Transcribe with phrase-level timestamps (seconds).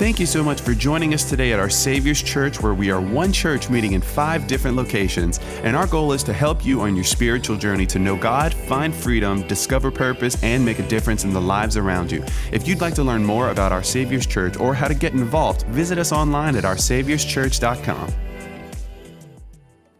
[0.00, 3.02] Thank you so much for joining us today at our Savior's Church, where we are
[3.02, 5.38] one church meeting in five different locations.
[5.62, 8.94] And our goal is to help you on your spiritual journey to know God, find
[8.94, 12.24] freedom, discover purpose, and make a difference in the lives around you.
[12.50, 15.66] If you'd like to learn more about our Savior's Church or how to get involved,
[15.66, 18.14] visit us online at oursaviorschurch.com.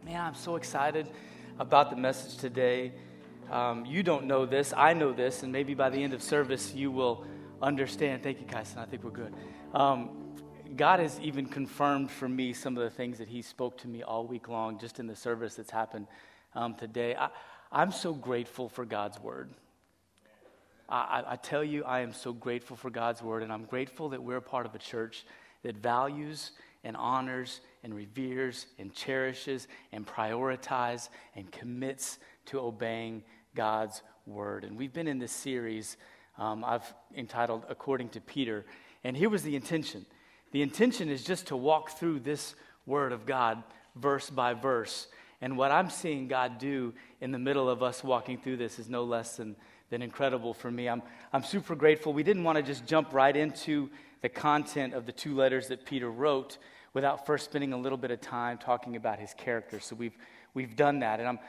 [0.03, 1.09] Man, I'm so excited
[1.59, 2.93] about the message today.
[3.51, 6.73] Um, you don't know this, I know this, and maybe by the end of service
[6.73, 7.23] you will
[7.61, 8.23] understand.
[8.23, 8.79] Thank you, Kyson.
[8.79, 9.31] I think we're good.
[9.73, 10.09] Um,
[10.75, 14.03] God has even confirmed for me some of the things that He spoke to me
[14.03, 16.07] all week long, just in the service that's happened
[16.55, 17.15] um, today.
[17.15, 17.29] I,
[17.71, 19.49] I'm so grateful for God's Word.
[20.89, 24.21] I, I, tell you, I am so grateful for God's Word, and I'm grateful that
[24.21, 25.25] we're a part of a church
[25.63, 26.51] that values
[26.83, 31.07] and honors and reveres and cherishes and prioritizes
[31.37, 33.23] and commits to obeying
[33.55, 34.65] God's Word.
[34.65, 35.95] And we've been in this series
[36.37, 38.65] um, I've entitled According to Peter.
[39.03, 40.05] And here was the intention
[40.51, 43.63] the intention is just to walk through this word of God
[43.95, 45.07] verse by verse.
[45.41, 48.89] And what I'm seeing God do in the middle of us walking through this is
[48.89, 49.55] no less than,
[49.89, 50.87] than incredible for me.
[50.87, 51.01] I'm,
[51.33, 52.13] I'm super grateful.
[52.13, 53.89] We didn't want to just jump right into
[54.21, 56.57] the content of the two letters that Peter wrote
[56.93, 59.79] without first spending a little bit of time talking about his character.
[59.79, 60.15] So we've,
[60.53, 61.19] we've done that.
[61.19, 61.39] And I'm,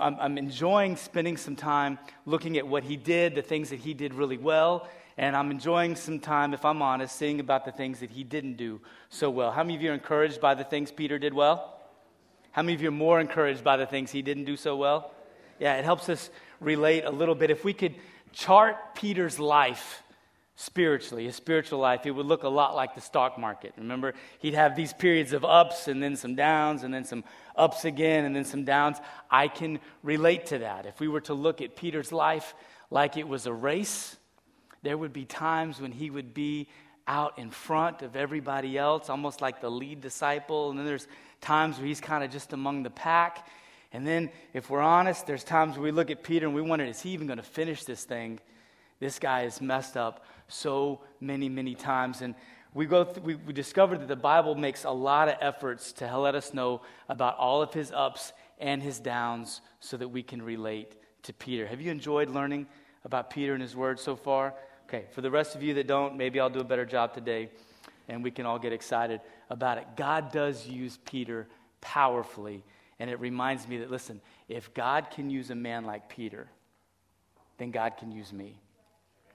[0.00, 3.94] I'm, I'm, enjoying spending some time looking at what he did, the things that he
[3.94, 8.00] did really well, and I'm enjoying some time, if I'm honest, seeing about the things
[8.00, 9.50] that he didn't do so well.
[9.50, 11.78] How many of you are encouraged by the things Peter did well?
[12.52, 15.12] How many of you are more encouraged by the things he didn't do so well?
[15.58, 17.50] Yeah, it helps us relate a little bit.
[17.50, 17.94] If we could
[18.32, 20.02] chart Peter's life
[20.56, 23.72] spiritually, his spiritual life, it would look a lot like the stock market.
[23.78, 27.24] Remember, he'd have these periods of ups and then some downs and then some
[27.60, 28.98] ups again and then some downs.
[29.30, 30.86] I can relate to that.
[30.86, 32.54] If we were to look at Peter's life
[32.90, 34.16] like it was a race,
[34.82, 36.68] there would be times when he would be
[37.06, 40.70] out in front of everybody else, almost like the lead disciple.
[40.70, 41.06] And then there's
[41.40, 43.46] times where he's kind of just among the pack.
[43.92, 46.84] And then, if we're honest, there's times where we look at Peter and we wonder,
[46.84, 48.38] is he even going to finish this thing?
[49.00, 52.22] This guy is messed up so many, many times.
[52.22, 52.34] And
[52.74, 56.34] we, go we, we discovered that the Bible makes a lot of efforts to let
[56.34, 60.96] us know about all of his ups and his downs so that we can relate
[61.22, 61.66] to Peter.
[61.66, 62.66] Have you enjoyed learning
[63.04, 64.54] about Peter and his words so far?
[64.88, 67.50] Okay, for the rest of you that don't, maybe I'll do a better job today
[68.08, 69.86] and we can all get excited about it.
[69.96, 71.46] God does use Peter
[71.80, 72.64] powerfully,
[72.98, 76.48] and it reminds me that, listen, if God can use a man like Peter,
[77.58, 78.58] then God can use me.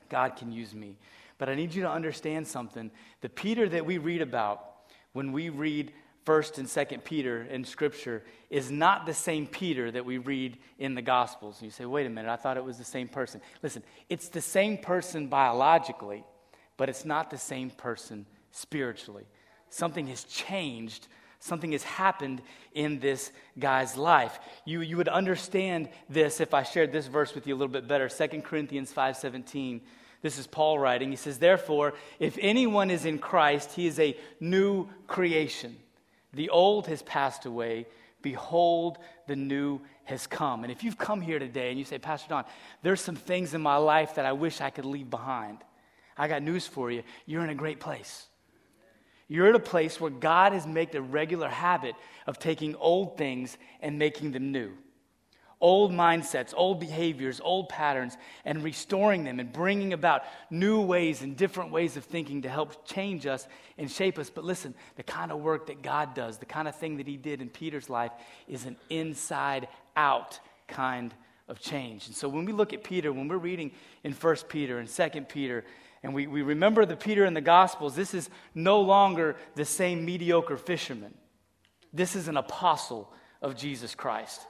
[0.10, 0.98] God can use me.
[1.38, 2.92] But I need you to understand something.
[3.22, 4.64] The Peter that we read about
[5.14, 5.92] when we read
[6.26, 10.96] 1st and 2nd Peter in Scripture is not the same Peter that we read in
[10.96, 11.58] the Gospels.
[11.60, 13.42] And you say, wait a minute, I thought it was the same person.
[13.62, 16.24] Listen, it's the same person biologically,
[16.78, 19.26] but it's not the same person spiritually.
[19.70, 21.08] Something has changed.
[21.40, 22.42] Something has happened
[22.74, 24.40] in this guy's life.
[24.66, 27.88] You, you would understand this if I shared this verse with you a little bit
[27.88, 28.10] better.
[28.10, 29.82] 2 Corinthians 5.17
[30.26, 31.12] this is Paul writing.
[31.12, 35.78] He says, Therefore, if anyone is in Christ, he is a new creation.
[36.34, 37.86] The old has passed away.
[38.24, 38.98] Behold,
[39.28, 40.64] the new has come.
[40.64, 42.44] And if you've come here today and you say, Pastor Don,
[42.82, 45.60] there's some things in my life that I wish I could leave behind,
[46.18, 47.04] I got news for you.
[47.28, 48.26] You're in a great place.
[49.28, 51.94] You're at a place where God has made a regular habit
[52.26, 54.72] of taking old things and making them new
[55.66, 58.16] old mindsets, old behaviors, old patterns,
[58.46, 60.22] and restoring them and bringing about
[60.52, 63.48] new ways and different ways of thinking to help change us
[63.80, 64.30] and shape us.
[64.30, 67.18] But listen, the kind of work that God does, the kind of thing that He
[67.18, 68.12] did in Peter's life,
[68.48, 71.12] is an inside out kind
[71.48, 72.06] of change.
[72.06, 73.72] And so when we look at Peter, when we're reading
[74.04, 75.66] in 1 Peter and 2 Peter,
[76.04, 80.06] and we, we remember the Peter in the Gospels, this is no longer the same
[80.06, 81.16] mediocre fisherman.
[81.92, 83.12] This is an apostle
[83.42, 84.46] of Jesus Christ.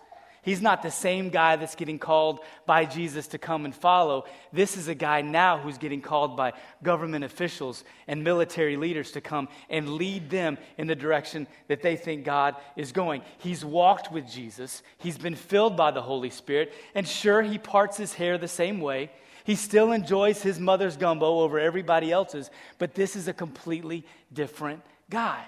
[0.46, 4.26] He's not the same guy that's getting called by Jesus to come and follow.
[4.54, 6.54] This is a guy now who's getting called by
[6.84, 11.96] government officials and military leaders to come and lead them in the direction that they
[11.96, 13.24] think God is going.
[13.40, 17.98] He's walked with Jesus, he's been filled by the Holy Spirit, and sure, he parts
[17.98, 19.10] his hair the same way.
[19.46, 24.84] He still enjoys his mother's gumbo over everybody else's, but this is a completely different
[25.10, 25.44] guy.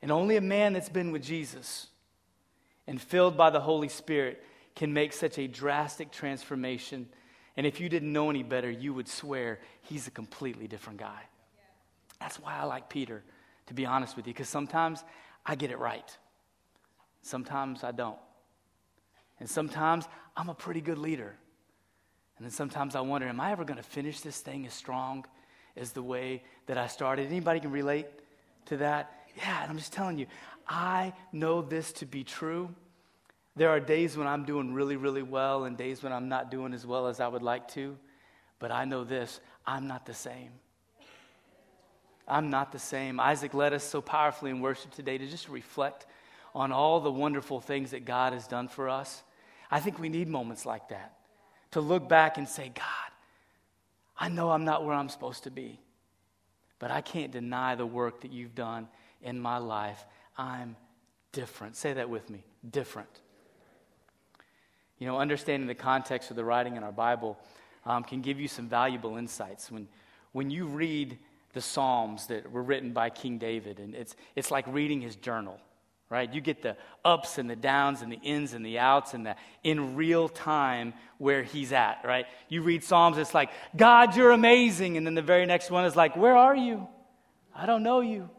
[0.00, 1.88] And only a man that's been with Jesus
[2.86, 4.42] and filled by the Holy Spirit
[4.74, 7.08] can make such a drastic transformation.
[7.56, 11.22] And if you didn't know any better, you would swear he's a completely different guy.
[12.20, 13.22] That's why I like Peter,
[13.66, 15.04] to be honest with you, because sometimes
[15.46, 16.16] I get it right,
[17.22, 18.18] sometimes I don't.
[19.40, 21.34] And sometimes I'm a pretty good leader.
[22.36, 25.24] And then sometimes I wonder, am I ever going to finish this thing as strong
[25.76, 27.26] as the way that I started.
[27.26, 28.06] Anybody can relate
[28.66, 29.12] to that?
[29.36, 30.26] Yeah, and I'm just telling you,
[30.66, 32.74] I know this to be true.
[33.56, 36.72] There are days when I'm doing really, really well and days when I'm not doing
[36.72, 37.96] as well as I would like to.
[38.58, 40.50] But I know this I'm not the same.
[42.26, 43.20] I'm not the same.
[43.20, 46.06] Isaac led us so powerfully in worship today to just reflect
[46.54, 49.22] on all the wonderful things that God has done for us.
[49.70, 51.16] I think we need moments like that
[51.72, 52.84] to look back and say, God,
[54.16, 55.80] I know I'm not where I'm supposed to be,
[56.78, 58.88] but I can't deny the work that you've done
[59.20, 60.04] in my life.
[60.36, 60.76] I'm
[61.32, 61.76] different.
[61.76, 63.20] Say that with me different.
[64.98, 67.38] You know, understanding the context of the writing in our Bible
[67.84, 69.70] um, can give you some valuable insights.
[69.70, 69.88] When,
[70.32, 71.18] when you read
[71.52, 75.60] the Psalms that were written by King David, and it's, it's like reading his journal
[76.10, 76.32] right?
[76.32, 79.34] You get the ups and the downs and the ins and the outs and the
[79.64, 82.26] in real time where he's at, right?
[82.48, 84.96] You read Psalms, it's like, God, you're amazing.
[84.96, 86.86] And then the very next one is like, where are you?
[87.52, 88.30] I don't know you,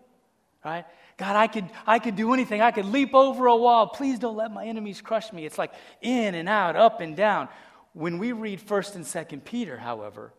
[0.65, 0.85] right?
[1.17, 2.61] God, I could, I could do anything.
[2.61, 3.87] I could leap over a wall.
[3.87, 5.45] Please don't let my enemies crush me.
[5.45, 5.71] It's like
[6.01, 7.47] in and out, up and down.
[7.93, 10.33] When we read 1st and 2nd Peter, however,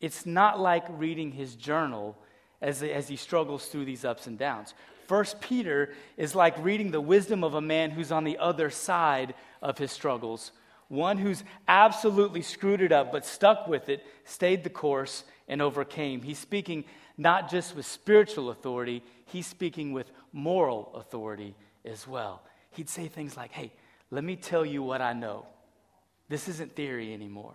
[0.00, 2.18] it's not like reading his journal
[2.60, 4.74] as, as he struggles through these ups and downs.
[5.06, 9.34] First Peter is like reading the wisdom of a man who's on the other side
[9.62, 10.52] of his struggles.
[10.88, 16.20] One who's absolutely screwed it up, but stuck with it, stayed the course, and overcame.
[16.20, 16.84] He's speaking
[17.16, 21.54] not just with spiritual authority, he's speaking with moral authority
[21.84, 22.42] as well.
[22.70, 23.72] He'd say things like, Hey,
[24.10, 25.46] let me tell you what I know.
[26.28, 27.54] This isn't theory anymore.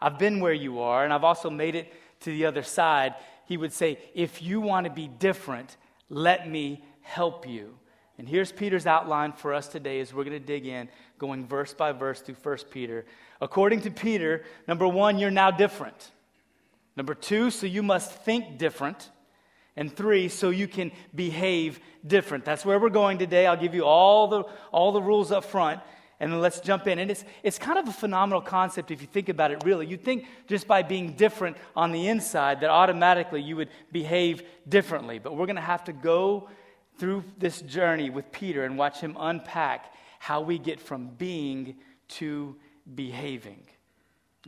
[0.00, 3.14] I've been where you are, and I've also made it to the other side.
[3.46, 5.76] He would say, If you want to be different,
[6.08, 7.78] let me help you.
[8.18, 10.88] And here's Peter's outline for us today as we're going to dig in,
[11.18, 13.04] going verse by verse through 1 Peter.
[13.40, 16.10] According to Peter, number one, you're now different.
[16.96, 19.10] Number two, so you must think different.
[19.76, 22.46] And three, so you can behave different.
[22.46, 23.46] That's where we're going today.
[23.46, 25.80] I'll give you all the, all the rules up front.
[26.18, 26.98] And then let's jump in.
[26.98, 29.86] And it's, it's kind of a phenomenal concept if you think about it really.
[29.86, 35.18] You'd think just by being different on the inside that automatically you would behave differently.
[35.18, 36.48] But we're going to have to go
[36.98, 41.76] through this journey with Peter and watch him unpack how we get from being
[42.08, 42.56] to
[42.94, 43.66] behaving.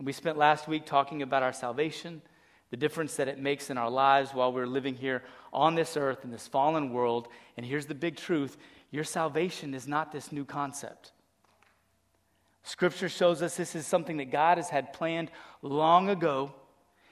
[0.00, 2.23] We spent last week talking about our salvation,
[2.70, 5.23] the difference that it makes in our lives while we're living here
[5.53, 7.29] on this earth in this fallen world.
[7.56, 8.56] And here's the big truth
[8.91, 11.12] your salvation is not this new concept.
[12.62, 15.31] Scripture shows us this is something that God has had planned
[15.62, 16.53] long ago.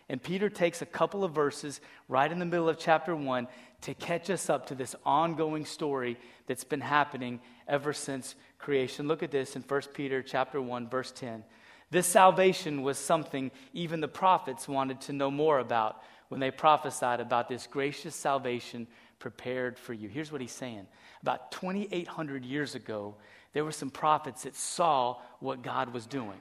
[0.08, 3.49] And Peter takes a couple of verses right in the middle of chapter 1
[3.82, 6.17] to catch us up to this ongoing story
[6.47, 9.09] that's been happening ever since creation.
[9.09, 11.43] Look at this in 1 Peter chapter 1 verse 10.
[11.91, 17.21] This salvation was something even the prophets wanted to know more about when they prophesied
[17.21, 18.87] about this gracious salvation
[19.19, 20.09] prepared for you.
[20.09, 20.87] Here's what he's saying.
[21.23, 23.15] About 2800 years ago,
[23.53, 26.41] there were some prophets that saw what God was doing.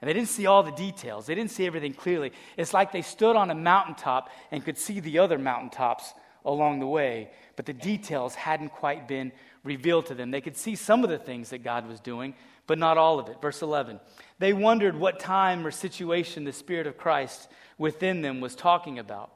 [0.00, 2.32] And they didn't see all the details, they didn't see everything clearly.
[2.56, 6.12] It's like they stood on a mountaintop and could see the other mountaintops
[6.44, 9.30] along the way, but the details hadn't quite been
[9.62, 10.32] revealed to them.
[10.32, 12.34] They could see some of the things that God was doing,
[12.66, 13.40] but not all of it.
[13.40, 14.00] Verse 11.
[14.38, 19.32] They wondered what time or situation the Spirit of Christ within them was talking about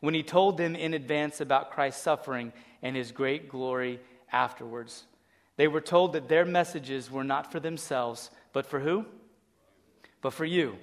[0.00, 2.52] when he told them in advance about Christ's suffering
[2.82, 4.00] and his great glory
[4.32, 5.04] afterwards.
[5.56, 9.06] They were told that their messages were not for themselves, but for who?
[10.20, 10.76] But for you.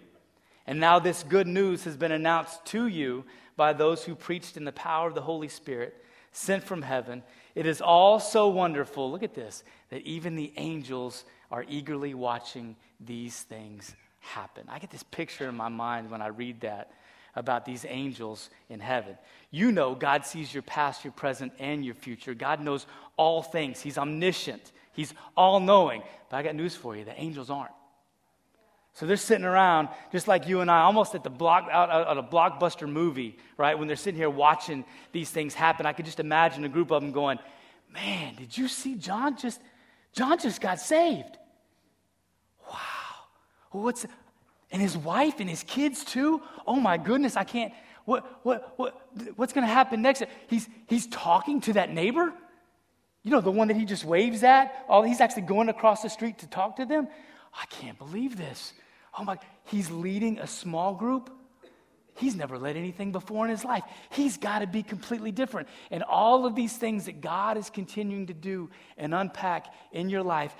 [0.65, 3.25] And now this good news has been announced to you
[3.58, 7.24] by those who preached in the power of the Holy Spirit sent from heaven.
[7.55, 12.75] It is all so wonderful, look at this, that even the angels are eagerly watching
[13.00, 14.65] these things happen.
[14.70, 16.91] I get this picture in my mind when I read that
[17.36, 19.18] about these angels in heaven.
[19.51, 22.34] You know, God sees your past, your present, and your future.
[22.34, 22.86] God knows
[23.18, 23.82] all things.
[23.82, 26.03] He's omniscient, He's all knowing.
[26.29, 27.72] But I got news for you the angels aren't.
[28.94, 32.18] So they're sitting around just like you and I, almost at the block out, out,
[32.18, 33.77] a blockbuster movie, right?
[33.77, 37.01] When they're sitting here watching these things happen, I could just imagine a group of
[37.01, 37.39] them going,
[37.94, 39.62] "Man, did you see John just
[40.13, 41.38] John just got saved?
[42.68, 42.75] Wow.
[43.72, 44.06] What's
[44.72, 46.42] and his wife and his kids too.
[46.68, 47.74] Oh my goodness, I can't.
[48.06, 49.01] What, what, what,
[49.36, 50.24] what's going to happen next?
[50.48, 52.34] He's, he's talking to that neighbor.
[53.24, 54.86] You know, the one that he just waves at.
[54.88, 57.08] Oh, he's actually going across the street to talk to them.
[57.54, 58.74] I can't believe this.
[59.18, 61.30] Oh my, he's leading a small group.
[62.20, 63.84] He's never led anything before in his life.
[64.12, 65.70] He's got to be completely different.
[65.90, 70.22] And all of these things that God is continuing to do and unpack in your
[70.22, 70.54] life,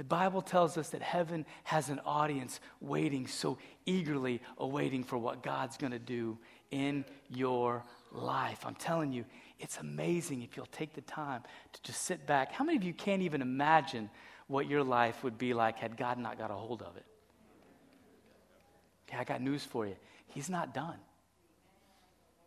[0.00, 5.42] The Bible tells us that heaven has an audience waiting, so eagerly awaiting for what
[5.42, 6.38] God's going to do
[6.70, 8.64] in your life.
[8.64, 9.26] I'm telling you,
[9.58, 11.42] it's amazing if you'll take the time
[11.74, 12.50] to just sit back.
[12.50, 14.08] How many of you can't even imagine
[14.46, 17.04] what your life would be like had God not got a hold of it?
[19.06, 19.96] Okay, I got news for you.
[20.30, 20.96] He's not done.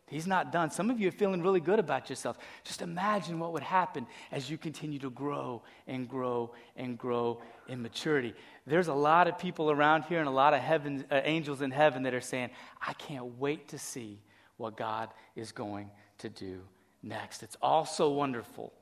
[0.07, 0.69] He's not done.
[0.69, 2.37] Some of you are feeling really good about yourself.
[2.63, 7.81] Just imagine what would happen as you continue to grow and grow and grow in
[7.81, 8.33] maturity.
[8.67, 11.71] There's a lot of people around here and a lot of heaven, uh, angels in
[11.71, 12.49] heaven that are saying,
[12.85, 14.21] I can't wait to see
[14.57, 16.61] what God is going to do
[17.01, 17.41] next.
[17.41, 18.73] It's all so wonderful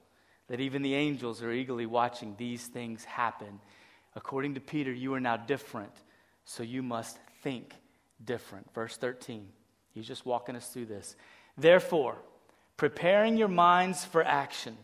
[0.47, 3.61] that even the angels are eagerly watching these things happen.
[4.15, 5.93] According to Peter, you are now different,
[6.43, 7.73] so you must think
[8.25, 8.73] different.
[8.73, 9.47] Verse 13.
[9.93, 11.15] He's just walking us through this.
[11.57, 12.15] Therefore,
[12.77, 14.77] preparing your minds for action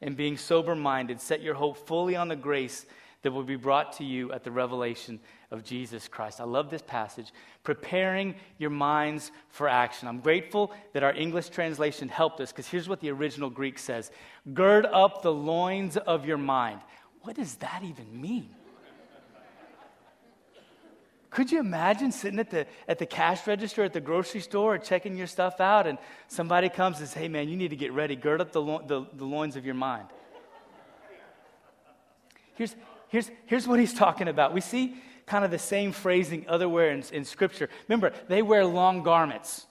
[0.00, 2.84] and being sober minded, set your hope fully on the grace
[3.22, 5.20] that will be brought to you at the revelation
[5.50, 6.40] of Jesus Christ.
[6.40, 7.32] I love this passage.
[7.62, 10.08] Preparing your minds for action.
[10.08, 14.10] I'm grateful that our English translation helped us because here's what the original Greek says
[14.52, 16.80] Gird up the loins of your mind.
[17.22, 18.50] What does that even mean?
[21.32, 25.16] Could you imagine sitting at the, at the cash register at the grocery store checking
[25.16, 25.96] your stuff out and
[26.28, 28.14] somebody comes and says, hey man, you need to get ready.
[28.14, 30.08] Gird up the, lo- the, the loins of your mind.
[32.54, 32.76] Here's,
[33.08, 34.52] here's, here's what he's talking about.
[34.52, 37.70] We see kind of the same phrasing otherwhere in, in Scripture.
[37.88, 39.66] Remember, they wear long garments.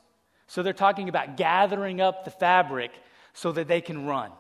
[0.48, 2.90] So they're talking about gathering up the fabric
[3.34, 4.32] so that they can run.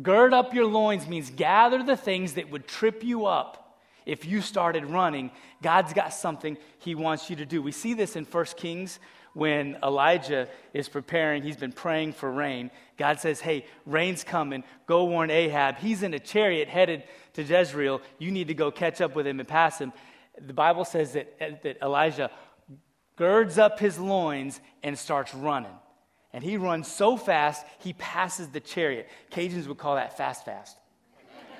[0.00, 3.63] Gird up your loins means gather the things that would trip you up
[4.06, 5.30] if you started running,
[5.62, 7.62] God's got something he wants you to do.
[7.62, 8.98] We see this in 1 Kings
[9.34, 12.70] when Elijah is preparing, he's been praying for rain.
[12.96, 14.62] God says, Hey, rain's coming.
[14.86, 15.78] Go warn Ahab.
[15.78, 17.02] He's in a chariot headed
[17.34, 18.00] to Jezreel.
[18.18, 19.92] You need to go catch up with him and pass him.
[20.40, 22.30] The Bible says that, that Elijah
[23.16, 25.76] girds up his loins and starts running.
[26.32, 29.08] And he runs so fast, he passes the chariot.
[29.30, 30.76] Cajuns would call that fast, fast.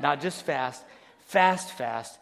[0.00, 0.84] Not just fast,
[1.20, 2.18] fast, fast.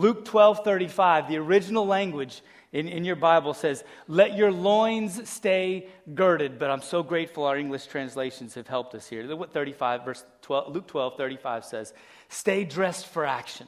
[0.00, 2.40] Luke 12 35, the original language
[2.72, 6.58] in, in your Bible says, Let your loins stay girded.
[6.58, 9.36] But I'm so grateful our English translations have helped us here.
[9.36, 11.92] What 35, verse 12, Luke 12 35 says,
[12.30, 13.66] Stay dressed for action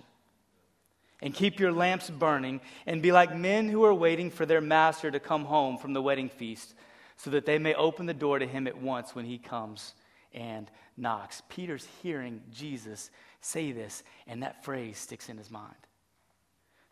[1.21, 5.11] and keep your lamps burning and be like men who are waiting for their master
[5.11, 6.75] to come home from the wedding feast
[7.19, 9.95] so that they may open the door to him at once when he comes
[10.33, 11.43] and knocks.
[11.51, 13.11] Peter's hearing Jesus
[13.43, 15.77] say this, and that phrase sticks in his mind.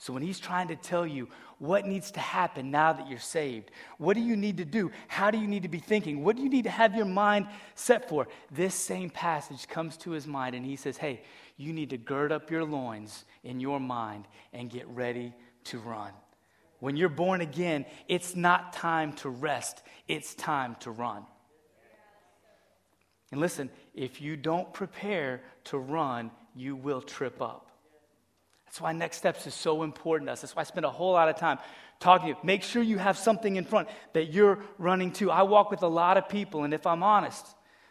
[0.01, 1.29] So when he's trying to tell you
[1.59, 4.91] what needs to happen now that you're saved, what do you need to do?
[5.09, 6.25] How do you need to be thinking?
[6.25, 8.27] What do you need to have your mind set for?
[8.51, 11.21] This same passage comes to his mind and he says, Hey,
[11.59, 16.13] you need to gird up your loins in your mind and get ready to run.
[16.79, 21.27] When you're born again, it's not time to rest, it's time to run.
[23.33, 27.70] And listen, if you don't prepare to run, you will trip up.
[28.71, 30.43] That's why Next Steps is so important to us.
[30.43, 31.59] That's why I spend a whole lot of time
[31.99, 32.37] talking to you.
[32.45, 35.33] Make sure you have something in front that you're running to.
[35.33, 37.45] I walk with a lot of people, and if I'm honest,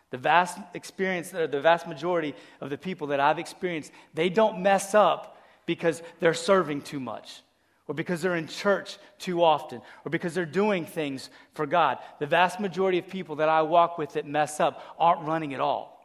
[0.10, 4.62] the vast experience, or the vast majority of the people that I've experienced, they don't
[4.62, 7.42] mess up because they're serving too much,
[7.90, 11.98] or because they're in church too often, or because they're doing things for God.
[12.20, 15.60] The vast majority of people that I walk with that mess up aren't running at
[15.60, 15.99] all.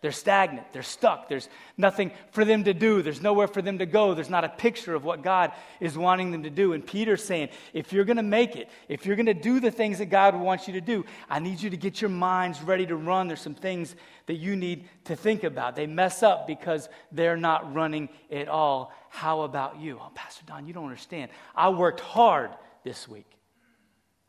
[0.00, 0.72] They're stagnant.
[0.72, 1.28] They're stuck.
[1.28, 3.02] There's nothing for them to do.
[3.02, 4.14] There's nowhere for them to go.
[4.14, 5.50] There's not a picture of what God
[5.80, 6.72] is wanting them to do.
[6.72, 9.72] And Peter's saying, if you're going to make it, if you're going to do the
[9.72, 12.86] things that God wants you to do, I need you to get your minds ready
[12.86, 13.26] to run.
[13.26, 15.74] There's some things that you need to think about.
[15.74, 18.92] They mess up because they're not running at all.
[19.10, 19.98] How about you?
[20.00, 21.32] Oh, Pastor Don, you don't understand.
[21.56, 22.50] I worked hard
[22.84, 23.26] this week.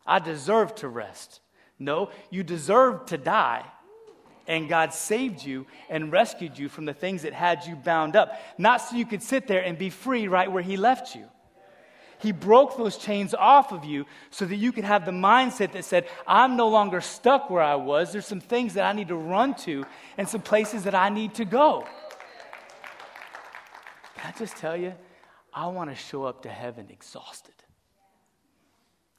[0.04, 1.42] I deserve to rest.
[1.78, 3.66] No, you deserve to die
[4.50, 8.42] and God saved you and rescued you from the things that had you bound up,
[8.58, 11.24] not so you could sit there and be free right where He left you.
[12.18, 15.86] He broke those chains off of you so that you could have the mindset that
[15.86, 18.12] said, I'm no longer stuck where I was.
[18.12, 19.86] There's some things that I need to run to
[20.18, 21.88] and some places that I need to go.
[24.18, 24.96] Can I just tell you,
[25.54, 27.54] I want to show up to heaven exhausted.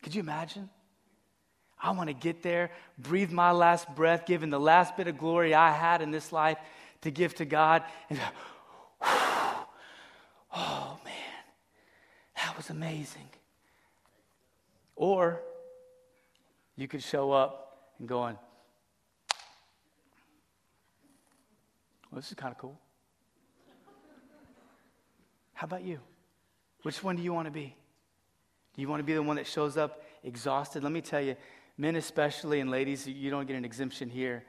[0.02, 0.68] Could you imagine?
[1.82, 5.54] I want to get there, breathe my last breath, giving the last bit of glory
[5.54, 6.58] I had in this life
[7.02, 7.82] to give to God.
[8.10, 8.20] And
[9.02, 11.14] oh man,
[12.37, 13.28] that was amazing.
[14.94, 15.40] Or
[16.76, 18.37] you could show up and going,
[22.10, 22.78] well, this is kind of cool.
[25.54, 26.00] How about you?
[26.82, 27.75] Which one do you want to be?
[28.75, 30.82] Do you want to be the one that shows up exhausted?
[30.82, 31.37] Let me tell you,
[31.80, 34.44] men especially, and ladies, you don't get an exemption here.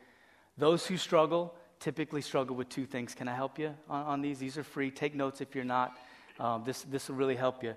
[0.58, 3.16] Those who struggle typically struggle with two things.
[3.16, 4.38] Can I help you on, on these?
[4.38, 4.92] These are free.
[4.92, 5.98] Take notes if you're not.
[6.42, 7.74] Um, this, this will really help you.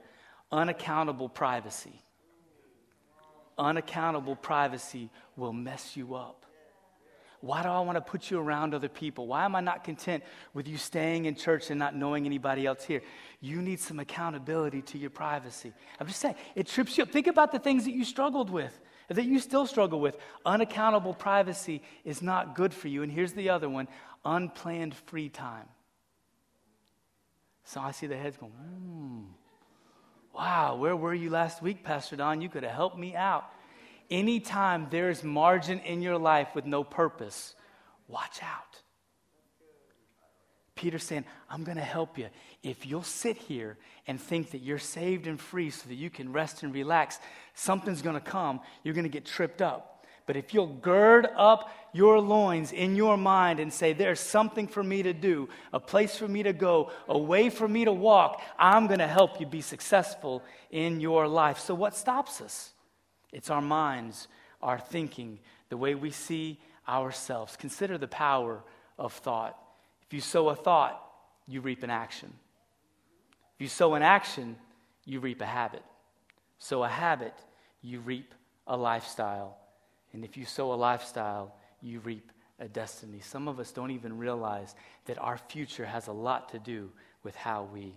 [0.50, 2.02] Unaccountable privacy.
[3.56, 6.44] Unaccountable privacy will mess you up.
[7.40, 9.28] Why do I want to put you around other people?
[9.28, 12.82] Why am I not content with you staying in church and not knowing anybody else
[12.82, 13.02] here?
[13.40, 15.72] You need some accountability to your privacy.
[16.00, 17.10] I'm just saying, it trips you up.
[17.10, 20.16] Think about the things that you struggled with, that you still struggle with.
[20.46, 23.02] Unaccountable privacy is not good for you.
[23.02, 23.88] And here's the other one
[24.24, 25.66] unplanned free time.
[27.64, 29.20] So I see the heads going, hmm.
[30.34, 32.40] Wow, where were you last week, Pastor Don?
[32.40, 33.44] You could have helped me out.
[34.10, 37.54] Anytime there's margin in your life with no purpose,
[38.08, 38.82] watch out.
[40.74, 42.28] Peter's saying, I'm going to help you.
[42.62, 43.76] If you'll sit here
[44.06, 47.18] and think that you're saved and free so that you can rest and relax,
[47.54, 48.60] something's going to come.
[48.82, 49.94] You're going to get tripped up.
[50.26, 54.82] But if you'll gird up your loins in your mind and say, There's something for
[54.82, 58.42] me to do, a place for me to go, a way for me to walk,
[58.58, 61.58] I'm going to help you be successful in your life.
[61.58, 62.72] So, what stops us?
[63.32, 64.28] It's our minds,
[64.62, 67.56] our thinking, the way we see ourselves.
[67.56, 68.62] Consider the power
[68.98, 69.58] of thought.
[70.06, 71.00] If you sow a thought,
[71.46, 72.32] you reap an action.
[73.54, 74.56] If you sow an action,
[75.04, 75.82] you reap a habit.
[76.58, 77.34] Sow a habit,
[77.82, 78.34] you reap
[78.66, 79.58] a lifestyle.
[80.12, 83.20] And if you sow a lifestyle, you reap a destiny.
[83.20, 84.74] Some of us don't even realize
[85.06, 86.90] that our future has a lot to do
[87.22, 87.94] with how we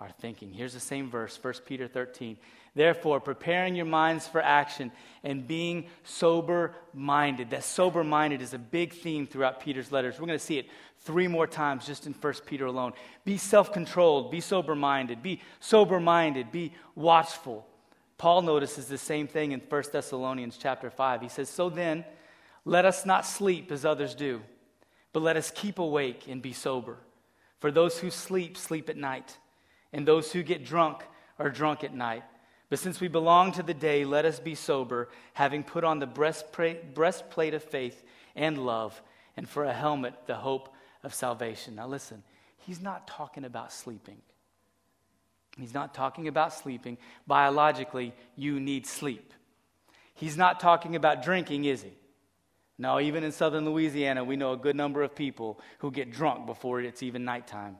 [0.00, 0.52] are thinking.
[0.52, 2.36] Here's the same verse, 1 Peter 13.
[2.74, 4.92] Therefore, preparing your minds for action
[5.24, 7.50] and being sober minded.
[7.50, 10.20] That sober minded is a big theme throughout Peter's letters.
[10.20, 10.68] We're going to see it
[11.00, 12.92] three more times just in 1 Peter alone.
[13.24, 17.66] Be self controlled, be sober minded, be sober minded, be watchful.
[18.18, 21.22] Paul notices the same thing in 1 Thessalonians chapter 5.
[21.22, 22.04] He says, So then,
[22.64, 24.42] let us not sleep as others do,
[25.12, 26.98] but let us keep awake and be sober.
[27.58, 29.38] For those who sleep, sleep at night
[29.92, 31.02] and those who get drunk
[31.38, 32.22] are drunk at night.
[32.70, 36.06] But since we belong to the day, let us be sober, having put on the
[36.06, 36.94] breastplate,
[37.54, 38.02] of faith
[38.36, 39.02] and love,
[39.36, 41.74] and for a helmet, the hope of salvation.
[41.74, 42.22] Now, listen,
[42.58, 44.18] he's not talking about sleeping.
[45.58, 46.96] He's not talking about sleeping.
[47.26, 49.34] Biologically, you need sleep.
[50.14, 51.92] He's not talking about drinking, is he?
[52.78, 56.46] No, even in southern Louisiana, we know a good number of people who get drunk
[56.46, 57.76] before it's even nighttime.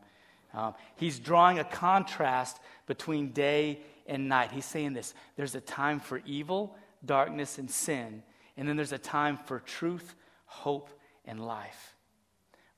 [0.53, 4.53] Um, he's drawing a contrast between day and night.
[4.53, 8.23] He's saying this there's a time for evil, darkness, and sin,
[8.59, 10.91] and then there's a time for truth, hope,
[11.25, 11.95] and life.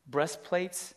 [0.08, 0.94] Breastplates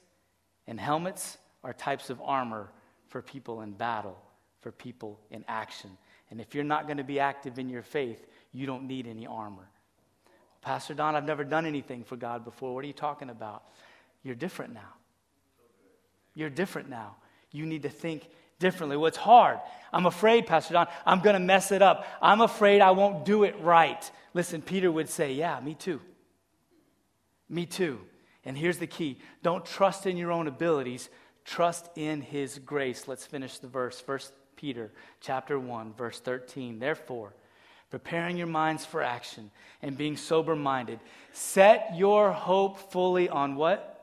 [0.67, 2.69] and helmets are types of armor
[3.07, 4.17] for people in battle,
[4.59, 5.89] for people in action.
[6.29, 9.25] And if you're not going to be active in your faith, you don't need any
[9.25, 9.69] armor.
[10.61, 12.73] Pastor Don, I've never done anything for God before.
[12.73, 13.63] What are you talking about?
[14.23, 14.93] You're different now.
[16.33, 17.15] You're different now.
[17.51, 18.27] You need to think
[18.59, 18.97] differently.
[18.97, 19.59] What's hard?
[19.91, 22.05] I'm afraid, Pastor Don, I'm going to mess it up.
[22.21, 24.09] I'm afraid I won't do it right.
[24.33, 26.01] Listen, Peter would say, Yeah, me too.
[27.49, 27.99] Me too.
[28.43, 31.09] And here's the key don't trust in your own abilities,
[31.43, 33.07] trust in his grace.
[33.07, 33.99] Let's finish the verse.
[33.99, 34.91] First Peter
[35.21, 36.79] chapter 1, verse 13.
[36.79, 37.33] Therefore,
[37.89, 40.99] preparing your minds for action and being sober minded,
[41.31, 43.95] set your hope fully on what?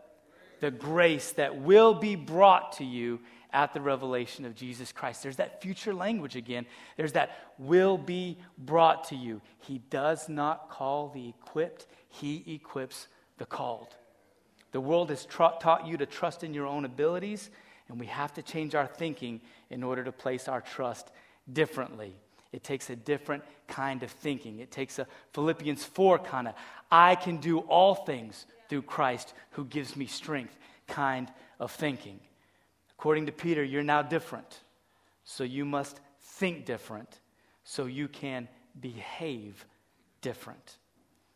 [0.62, 3.18] the grace that will be brought to you
[3.52, 5.22] at the revelation of Jesus Christ.
[5.22, 6.66] There's that future language again.
[6.96, 9.40] There's that will be brought to you.
[9.60, 13.96] He does not call the equipped, He equips the called.
[14.72, 17.50] The world has tra- taught you to trust in your own abilities,
[17.88, 21.10] and we have to change our thinking in order to place our trust
[21.52, 22.14] differently.
[22.52, 24.60] It takes a different kind of thinking.
[24.60, 26.54] It takes a Philippians 4 kind of,
[26.90, 32.20] I can do all things through Christ who gives me strength kind of thinking.
[33.02, 34.60] According to Peter, you're now different.
[35.24, 37.18] So you must think different
[37.64, 38.46] so you can
[38.80, 39.66] behave
[40.20, 40.78] different.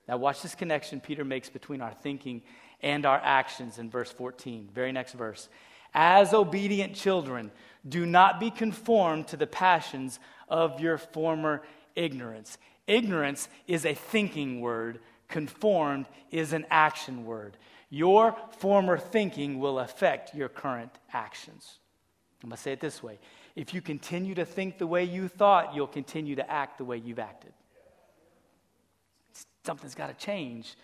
[0.06, 2.42] Now, watch this connection Peter makes between our thinking
[2.82, 4.68] and our actions in verse 14.
[4.72, 5.48] Very next verse.
[5.92, 7.50] As obedient children,
[7.88, 11.64] do not be conformed to the passions of your former
[11.96, 12.58] ignorance.
[12.86, 17.56] Ignorance is a thinking word, Conformed is an action word.
[17.88, 21.78] Your former thinking will affect your current actions.
[22.42, 23.18] I'm going to say it this way
[23.54, 26.98] if you continue to think the way you thought, you'll continue to act the way
[26.98, 27.52] you've acted.
[29.64, 30.74] Something's got to change.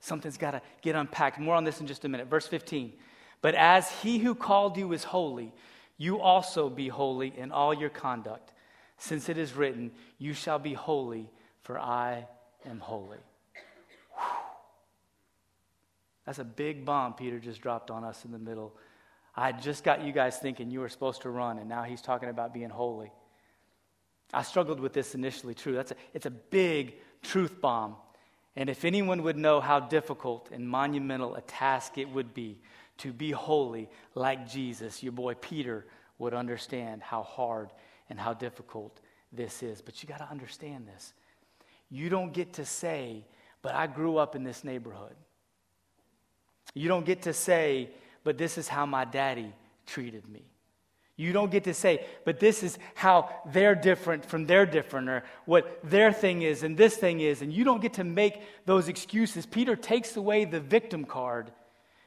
[0.00, 1.38] Something's got to get unpacked.
[1.38, 2.26] More on this in just a minute.
[2.26, 2.92] Verse 15.
[3.40, 5.52] But as he who called you is holy,
[5.98, 8.52] You also be holy in all your conduct,
[8.98, 11.30] since it is written, You shall be holy,
[11.62, 12.26] for I
[12.66, 13.18] am holy.
[16.26, 18.76] That's a big bomb Peter just dropped on us in the middle.
[19.34, 22.28] I just got you guys thinking you were supposed to run, and now he's talking
[22.28, 23.12] about being holy.
[24.32, 25.74] I struggled with this initially, true.
[25.74, 27.96] That's a, it's a big truth bomb.
[28.56, 32.58] And if anyone would know how difficult and monumental a task it would be
[32.98, 35.86] to be holy like Jesus, your boy Peter
[36.18, 37.70] would understand how hard
[38.08, 39.00] and how difficult
[39.32, 39.82] this is.
[39.82, 41.12] But you got to understand this.
[41.90, 43.26] You don't get to say,
[43.60, 45.14] but I grew up in this neighborhood.
[46.74, 47.90] You don't get to say,
[48.24, 49.52] but this is how my daddy
[49.86, 50.42] treated me.
[51.18, 55.24] You don't get to say, but this is how they're different from their different, or
[55.46, 57.40] what their thing is and this thing is.
[57.40, 59.46] And you don't get to make those excuses.
[59.46, 61.50] Peter takes away the victim card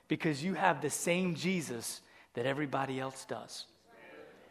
[0.07, 2.01] because you have the same Jesus
[2.35, 3.65] that everybody else does.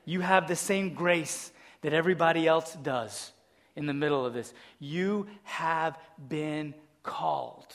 [0.04, 3.32] You have the same grace that everybody else does
[3.76, 4.52] in the middle of this.
[4.80, 5.96] You have
[6.28, 7.66] been called.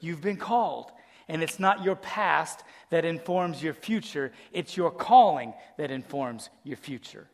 [0.00, 0.90] You've been called.
[1.30, 6.76] And it's not your past that informs your future, it's your calling that informs your
[6.76, 7.28] future.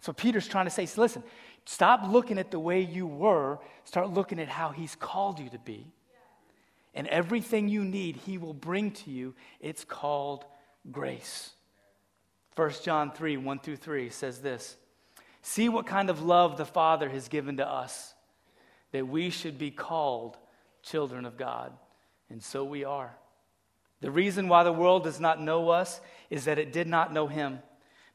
[0.00, 1.22] So Peter's trying to say, listen,
[1.64, 5.60] stop looking at the way you were, start looking at how he's called you to
[5.60, 5.86] be.
[6.92, 9.36] And everything you need, he will bring to you.
[9.60, 10.44] It's called
[10.90, 11.50] grace.
[12.56, 14.76] 1 John 3 1 through 3 says this
[15.40, 18.12] See what kind of love the Father has given to us,
[18.90, 20.36] that we should be called
[20.82, 21.72] children of God.
[22.30, 23.12] And so we are.
[24.00, 27.26] The reason why the world does not know us is that it did not know
[27.26, 27.58] him.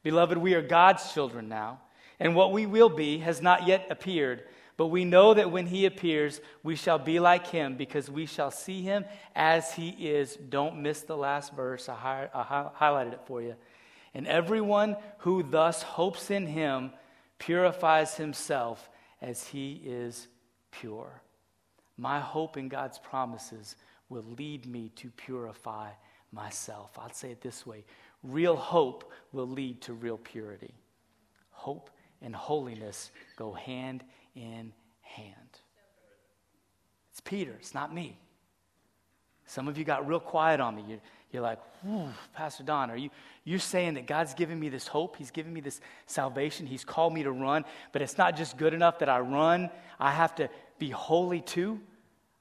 [0.02, 1.80] Beloved, we are God's children now,
[2.18, 4.42] and what we will be has not yet appeared.
[4.76, 8.50] But we know that when he appears, we shall be like him because we shall
[8.50, 10.36] see him as he is.
[10.36, 11.88] Don't miss the last verse.
[11.88, 13.56] I, hi- I highlighted it for you.
[14.12, 16.90] And everyone who thus hopes in him
[17.38, 18.90] purifies himself
[19.22, 20.28] as he is
[20.70, 21.22] pure.
[21.96, 23.76] My hope in God's promises
[24.08, 25.90] will lead me to purify
[26.32, 26.98] myself.
[26.98, 27.84] I'd say it this way
[28.22, 30.74] real hope will lead to real purity.
[31.50, 31.90] Hope
[32.22, 35.60] and holiness go hand in hand.
[37.12, 38.18] It's Peter, it's not me.
[39.46, 40.84] Some of you got real quiet on me.
[40.88, 40.98] You're,
[41.30, 41.58] you're like,
[42.34, 43.10] Pastor Don, are you
[43.44, 45.16] you're saying that God's given me this hope?
[45.16, 46.66] He's given me this salvation.
[46.66, 49.70] He's called me to run, but it's not just good enough that I run.
[50.00, 51.80] I have to be holy too.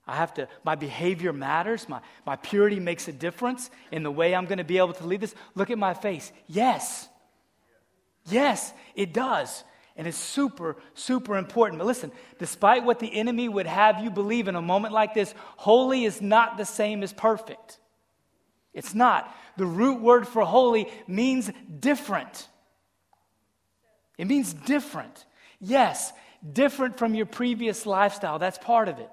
[0.07, 1.89] I have to, my behavior matters.
[1.89, 5.05] My, my purity makes a difference in the way I'm going to be able to
[5.05, 5.33] lead this.
[5.55, 6.31] Look at my face.
[6.47, 7.07] Yes.
[8.27, 9.63] Yes, it does.
[9.97, 11.79] And it's super, super important.
[11.79, 15.33] But listen, despite what the enemy would have you believe in a moment like this,
[15.57, 17.79] holy is not the same as perfect.
[18.73, 19.33] It's not.
[19.57, 22.47] The root word for holy means different.
[24.17, 25.25] It means different.
[25.59, 26.11] Yes,
[26.53, 28.37] different from your previous lifestyle.
[28.37, 29.09] That's part of it.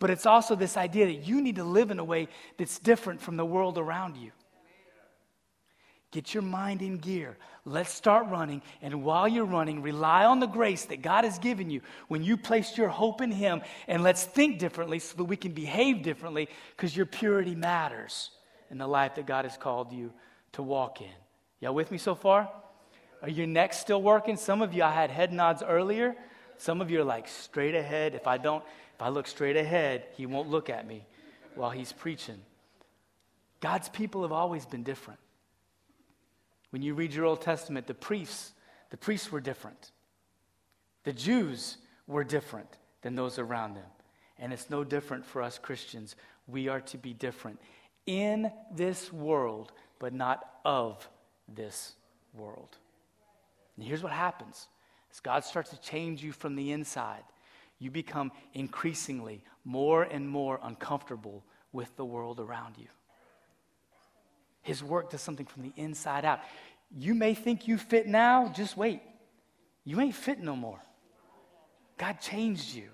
[0.00, 3.20] But it's also this idea that you need to live in a way that's different
[3.20, 4.32] from the world around you.
[6.10, 7.36] Get your mind in gear.
[7.64, 8.62] Let's start running.
[8.82, 12.36] And while you're running, rely on the grace that God has given you when you
[12.36, 13.60] placed your hope in Him.
[13.86, 18.30] And let's think differently so that we can behave differently because your purity matters
[18.70, 20.12] in the life that God has called you
[20.52, 21.08] to walk in.
[21.60, 22.50] Y'all with me so far?
[23.22, 24.36] Are your necks still working?
[24.36, 26.16] Some of you, I had head nods earlier.
[26.56, 28.14] Some of you are like straight ahead.
[28.14, 28.64] If I don't,
[29.00, 31.06] if I look straight ahead, He won't look at me
[31.54, 32.38] while He's preaching.
[33.60, 35.18] God's people have always been different.
[36.68, 38.52] When you read your Old Testament, the priests,
[38.90, 39.92] the priests were different.
[41.04, 42.68] The Jews were different
[43.00, 43.88] than those around them.
[44.38, 46.14] And it's no different for us Christians.
[46.46, 47.58] We are to be different
[48.04, 51.08] in this world, but not of
[51.48, 51.94] this
[52.34, 52.76] world.
[53.78, 54.68] And here's what happens
[55.10, 57.22] as God starts to change you from the inside,
[57.80, 62.86] you become increasingly more and more uncomfortable with the world around you.
[64.62, 66.40] His work does something from the inside out.
[66.96, 69.00] You may think you fit now, just wait.
[69.84, 70.80] You ain't fit no more.
[71.96, 72.90] God changed you.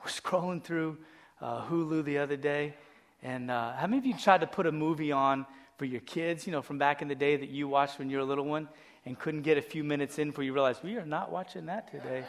[0.00, 0.98] We're scrolling through
[1.40, 2.74] uh, Hulu the other day,
[3.22, 5.46] and uh, how many of you tried to put a movie on
[5.78, 8.16] for your kids, you know, from back in the day that you watched when you
[8.16, 8.68] were a little one
[9.04, 11.90] and couldn't get a few minutes in before you realized, we are not watching that
[11.90, 12.24] today?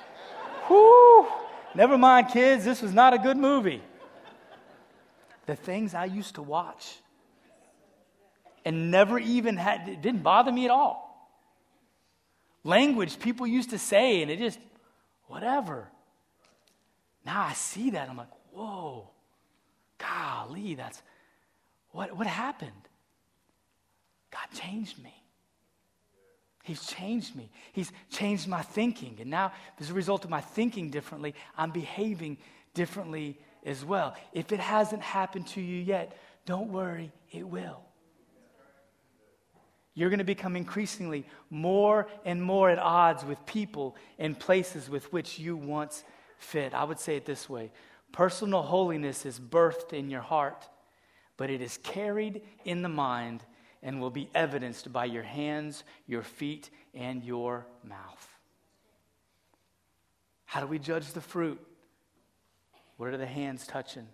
[0.69, 1.27] Whoo!
[1.75, 3.81] Never mind, kids, this was not a good movie.
[5.45, 6.97] The things I used to watch
[8.65, 11.07] and never even had, it didn't bother me at all.
[12.65, 14.59] Language people used to say, and it just,
[15.27, 15.87] whatever.
[17.25, 19.09] Now I see that, I'm like, whoa,
[19.97, 21.01] golly, that's,
[21.91, 22.71] what, what happened?
[24.31, 25.13] God changed me.
[26.67, 27.49] He's changed me.
[27.71, 29.15] He's changed my thinking.
[29.21, 32.39] And now, as a result of my thinking differently, I'm behaving
[32.73, 34.15] differently as well.
[34.33, 37.79] If it hasn't happened to you yet, don't worry, it will.
[39.93, 45.13] You're going to become increasingly more and more at odds with people and places with
[45.13, 46.03] which you once
[46.37, 46.73] fit.
[46.73, 47.71] I would say it this way
[48.11, 50.67] personal holiness is birthed in your heart,
[51.37, 53.45] but it is carried in the mind
[53.83, 58.27] and will be evidenced by your hands, your feet, and your mouth.
[60.45, 61.59] How do we judge the fruit?
[62.97, 64.07] Where are the hands touching?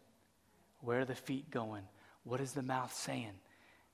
[0.82, 1.84] Where are the feet going?
[2.23, 3.34] What is the mouth saying?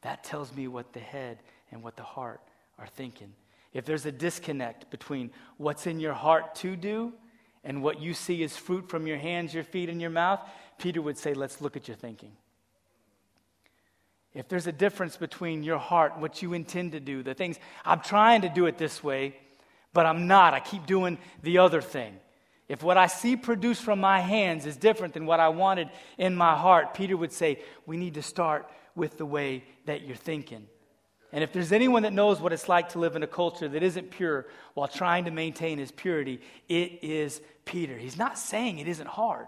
[0.02, 1.40] That tells me what the head
[1.72, 2.42] and what the heart
[2.78, 3.34] are thinking.
[3.74, 7.14] If there's a disconnect between what's in your heart to do
[7.64, 10.40] and what you see as fruit from your hands, your feet, and your mouth,
[10.78, 12.32] Peter would say, Let's look at your thinking.
[14.40, 18.00] If there's a difference between your heart, what you intend to do, the things, I'm
[18.00, 19.36] trying to do it this way,
[19.92, 20.54] but I'm not.
[20.54, 22.16] I keep doing the other thing.
[22.70, 26.36] If what I see produced from my hands is different than what I wanted in
[26.36, 30.68] my heart, Peter would say, we need to start with the way that you're thinking.
[31.34, 33.84] And if there's anyone that knows what it's like to live in a culture that
[33.84, 37.98] isn't pure while trying to maintain his purity, it is Peter.
[37.98, 39.48] He's not saying it isn't hard,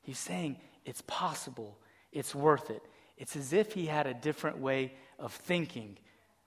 [0.00, 1.76] he's saying it's possible,
[2.10, 2.82] it's worth it.
[3.16, 5.98] It's as if he had a different way of thinking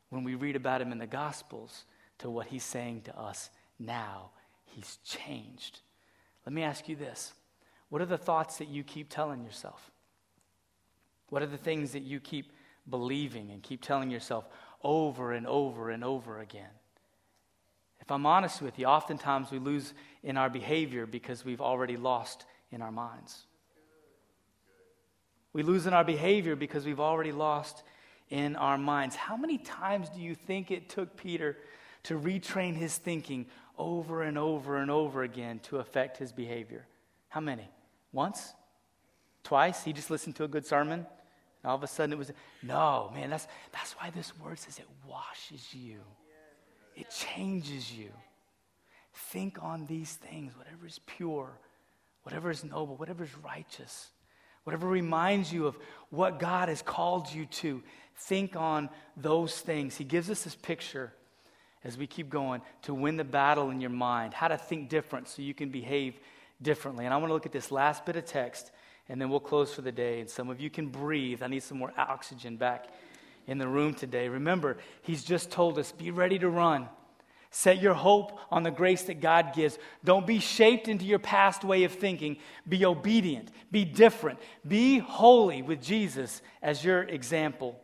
[0.10, 1.86] when we read about him in the Gospels
[2.20, 4.32] to what he's saying to us now.
[4.66, 5.80] He's changed.
[6.46, 7.34] Let me ask you this
[7.90, 9.92] What are the thoughts that you keep telling yourself?
[11.30, 12.52] What are the things that you keep
[12.90, 14.48] believing and keep telling yourself
[14.84, 16.70] over and over and over again?
[18.00, 22.46] If I'm honest with you, oftentimes we lose in our behavior because we've already lost
[22.72, 23.46] in our minds.
[25.54, 27.84] We lose in our behavior because we've already lost
[28.30, 29.16] in our minds.
[29.16, 31.58] How many times do you think it took Peter
[32.04, 36.86] to retrain his thinking over and over and over again to affect his behavior?
[37.30, 37.68] How many?
[38.12, 38.54] Once?
[39.44, 39.84] Twice?
[39.84, 41.00] He just listened to a good sermon?
[41.64, 42.32] And all of a sudden it was,
[42.62, 46.00] no, man, that's, that's why this word says it washes you,
[46.96, 48.10] it changes you.
[49.14, 51.50] Think on these things, whatever is pure,
[52.24, 54.12] whatever is noble, whatever is righteous
[54.64, 55.78] whatever reminds you of
[56.10, 57.82] what God has called you to,
[58.18, 59.96] think on those things.
[59.96, 61.14] He gives us this picture
[61.84, 65.28] as we keep going to win the battle in your mind, how to think different
[65.28, 66.20] so you can behave
[66.62, 67.06] differently.
[67.06, 68.72] And I want to look at this last bit of text,
[69.08, 70.20] and then we'll close for the day.
[70.20, 71.42] And some of you can breathe.
[71.42, 72.88] I need some more oxygen back
[73.48, 74.28] in the room today.
[74.28, 76.90] Remember, He's just told us be ready to run.
[77.52, 79.80] Set your hope on the grace that God gives.
[80.04, 82.38] Don't be shaped into your past way of thinking.
[82.68, 83.50] Be obedient.
[83.72, 84.40] Be different.
[84.68, 87.80] Be holy with Jesus as your example.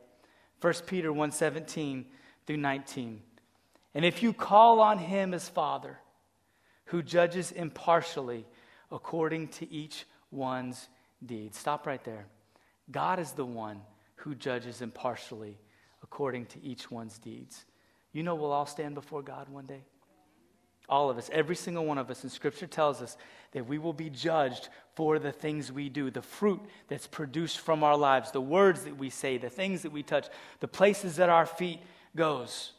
[0.61, 2.05] 1 Peter 1:17
[2.45, 3.21] through 19.
[3.95, 5.99] And if you call on him as Father,
[6.85, 8.45] who judges impartially
[8.91, 10.87] according to each one's
[11.25, 11.57] deeds.
[11.57, 12.27] Stop right there.
[12.91, 13.81] God is the one
[14.17, 15.57] who judges impartially
[16.03, 17.65] according to each one's deeds.
[18.15, 19.83] You know, we'll all stand before God one day.
[20.87, 22.23] All of us, every single one of us.
[22.23, 23.17] And Scripture tells us
[23.51, 27.83] that we will be judged for the things we do, the fruit that's produced from
[27.83, 30.29] our lives, the words that we say, the things that we touch,
[30.61, 31.81] the places that our feet
[32.15, 32.71] goes.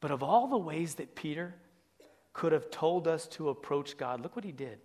[0.00, 1.56] But of all the ways that Peter
[2.32, 4.78] could have told us to approach God, look what he did.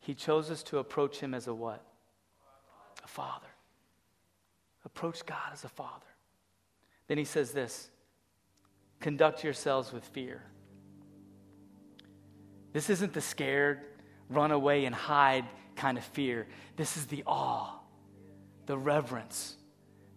[0.00, 1.86] He chose us to approach him as a what?
[3.04, 3.46] A father.
[4.84, 6.06] Approach God as a father.
[7.06, 7.88] Then he says this
[9.00, 10.42] conduct yourselves with fear.
[12.72, 13.80] This isn't the scared,
[14.28, 16.46] run away and hide kind of fear.
[16.76, 17.70] This is the awe,
[18.66, 19.56] the reverence,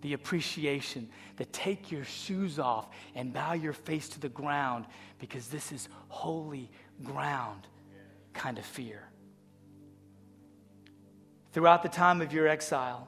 [0.02, 4.86] the appreciation, the take your shoes off and bow your face to the ground
[5.18, 6.70] because this is holy
[7.04, 7.68] ground
[8.34, 9.02] kind of fear.
[11.54, 13.08] Throughout the time of your exile,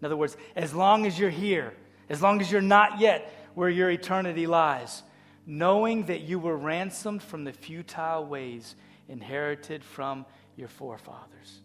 [0.00, 1.72] in other words, as long as you're here,
[2.08, 5.02] as long as you're not yet where your eternity lies,
[5.46, 8.76] knowing that you were ransomed from the futile ways
[9.08, 11.62] inherited from your forefathers.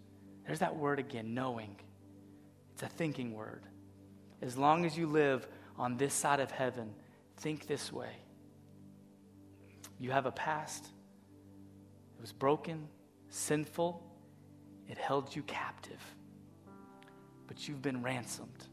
[0.47, 1.75] There's that word again, knowing.
[2.71, 3.63] It's a thinking word.
[4.41, 5.45] As long as you live
[5.77, 6.93] on this side of heaven,
[7.35, 8.15] think this way.
[9.99, 10.85] You have a past.
[12.15, 12.87] It was broken,
[13.27, 14.01] sinful,
[14.87, 16.01] it held you captive.
[17.47, 18.63] But you've been ransomed.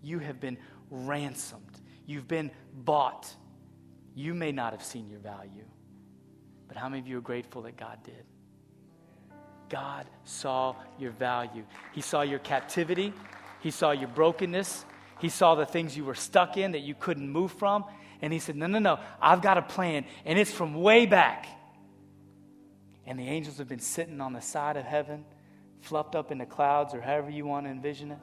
[0.00, 0.58] You have been
[0.90, 1.69] ransomed.
[2.10, 3.32] You've been bought.
[4.16, 5.64] You may not have seen your value,
[6.66, 8.24] but how many of you are grateful that God did?
[9.68, 11.64] God saw your value.
[11.92, 13.12] He saw your captivity,
[13.60, 14.84] He saw your brokenness,
[15.20, 17.84] He saw the things you were stuck in that you couldn't move from,
[18.20, 21.46] And he said, No, no, no, I've got a plan, and it's from way back.
[23.06, 25.24] And the angels have been sitting on the side of heaven,
[25.80, 28.18] fluffed up in the clouds, or however you want to envision it.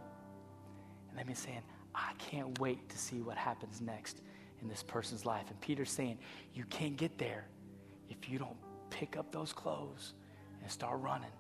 [1.10, 1.62] And they've been saying,
[1.98, 4.22] I can't wait to see what happens next
[4.62, 5.46] in this person's life.
[5.50, 6.20] And Peter's saying,
[6.54, 7.46] You can't get there
[8.08, 8.58] if you don't
[8.92, 10.14] pick up those clothes
[10.62, 11.32] and start running.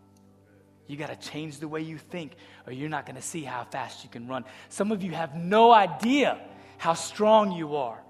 [0.87, 2.33] You got to change the way you think,
[2.65, 4.45] or you're not going to see how fast you can run.
[4.69, 6.39] Some of you have no idea
[6.77, 8.01] how strong you are,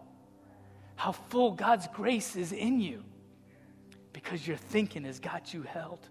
[0.96, 3.04] how full God's grace is in you,
[4.14, 6.08] because your thinking has got you held.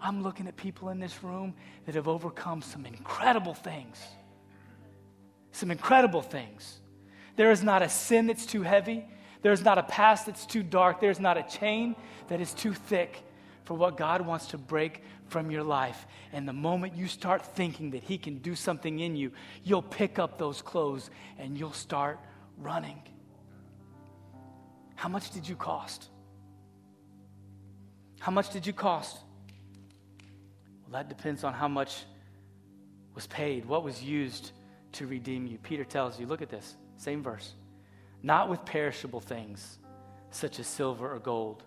[0.00, 1.54] I'm looking at people in this room
[1.86, 3.98] that have overcome some incredible things.
[5.58, 6.78] Some incredible things.
[7.34, 9.04] There is not a sin that's too heavy.
[9.42, 11.00] There's not a past that's too dark.
[11.00, 11.96] There's not a chain
[12.28, 13.24] that is too thick
[13.64, 16.06] for what God wants to break from your life.
[16.32, 19.32] And the moment you start thinking that He can do something in you,
[19.64, 22.20] you'll pick up those clothes and you'll start
[22.56, 23.02] running.
[24.94, 26.06] How much did you cost?
[28.20, 29.18] How much did you cost?
[30.84, 32.04] Well, that depends on how much
[33.16, 34.52] was paid, what was used
[34.92, 35.58] to redeem you.
[35.58, 37.54] Peter tells you, look at this, same verse.
[38.22, 39.78] Not with perishable things,
[40.30, 41.62] such as silver or gold,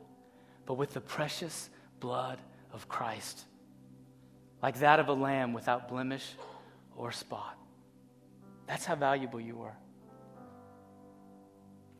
[0.65, 2.39] but with the precious blood
[2.73, 3.45] of Christ,
[4.61, 6.25] like that of a lamb without blemish
[6.95, 7.57] or spot.
[8.67, 9.75] That's how valuable you were.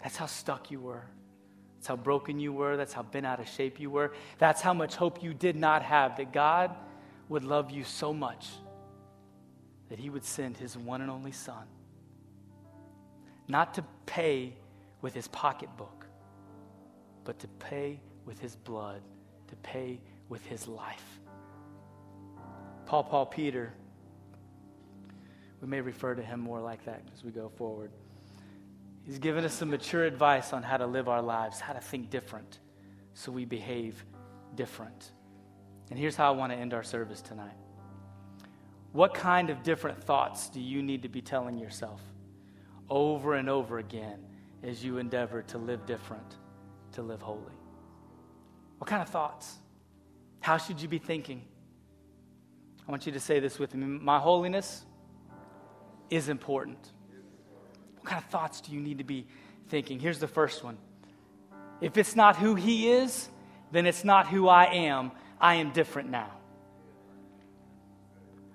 [0.02, 1.04] That's how stuck you were.
[1.78, 2.78] That's how broken you were.
[2.78, 4.14] That's how bent out of shape you were.
[4.38, 6.76] That's how much hope you did not have that God
[7.30, 8.48] would love you so much
[9.92, 11.68] that he would send his one and only son,
[13.50, 14.54] not to pay
[15.02, 16.06] with his pocketbook,
[17.26, 19.02] but to pay with his blood,
[19.50, 20.00] to pay
[20.30, 21.20] with his life.
[22.86, 23.74] Paul, Paul, Peter,
[25.60, 27.92] we may refer to him more like that as we go forward.
[29.06, 32.10] He's given us some mature advice on how to live our lives, how to think
[32.10, 32.60] different
[33.14, 34.06] so we behave
[34.56, 35.12] different.
[35.90, 37.58] And here's how I want to end our service tonight.
[38.92, 42.02] What kind of different thoughts do you need to be telling yourself
[42.90, 44.20] over and over again
[44.64, 46.38] as you endeavor to live different,
[46.94, 47.54] to live holy?
[48.78, 49.58] What kind of thoughts?
[50.42, 51.44] How should you be thinking?
[52.86, 53.86] I want you to say this with me.
[53.86, 54.84] My holiness
[56.10, 56.92] is important.
[58.02, 59.28] What kind of thoughts do you need to be
[59.70, 60.00] thinking?
[60.00, 60.78] Here's the first one.
[61.80, 63.30] If it's not who he is,
[63.72, 65.12] then it's not who I am.
[65.40, 66.32] I am different now.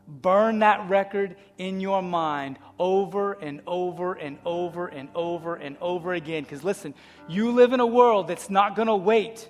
[0.09, 6.15] Burn that record in your mind over and over and over and over and over
[6.15, 6.45] again.
[6.45, 6.95] Because listen,
[7.29, 9.49] you live in a world that's not going to wait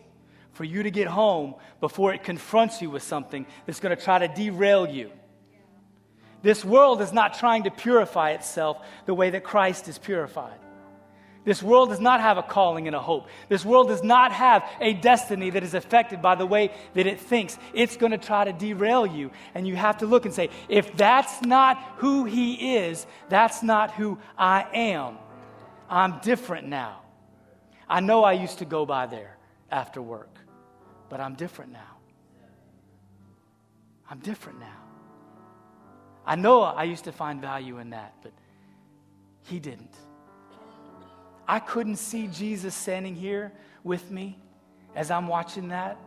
[0.53, 4.19] for you to get home before it confronts you with something that's going to try
[4.19, 5.11] to derail you.
[6.42, 10.59] This world is not trying to purify itself the way that Christ is purified.
[11.47, 13.29] This world does not have a calling and a hope.
[13.49, 17.21] This world does not have a destiny that is affected by the way that it
[17.21, 17.57] thinks.
[17.73, 19.31] It's going to try to derail you.
[19.55, 23.93] And you have to look and say, if that's not who He is, that's not
[23.93, 25.19] who I am.
[25.89, 27.03] I'm different now.
[27.89, 29.37] I know I used to go by there
[29.71, 30.37] after work,
[31.09, 31.97] but I'm different now.
[34.11, 34.83] I'm different now.
[36.27, 38.33] I know I used to find value in that, but
[39.45, 39.95] He didn't.
[41.49, 43.53] I couldn't see Jesus standing here
[43.85, 44.39] with me
[44.95, 45.99] as I'm watching that.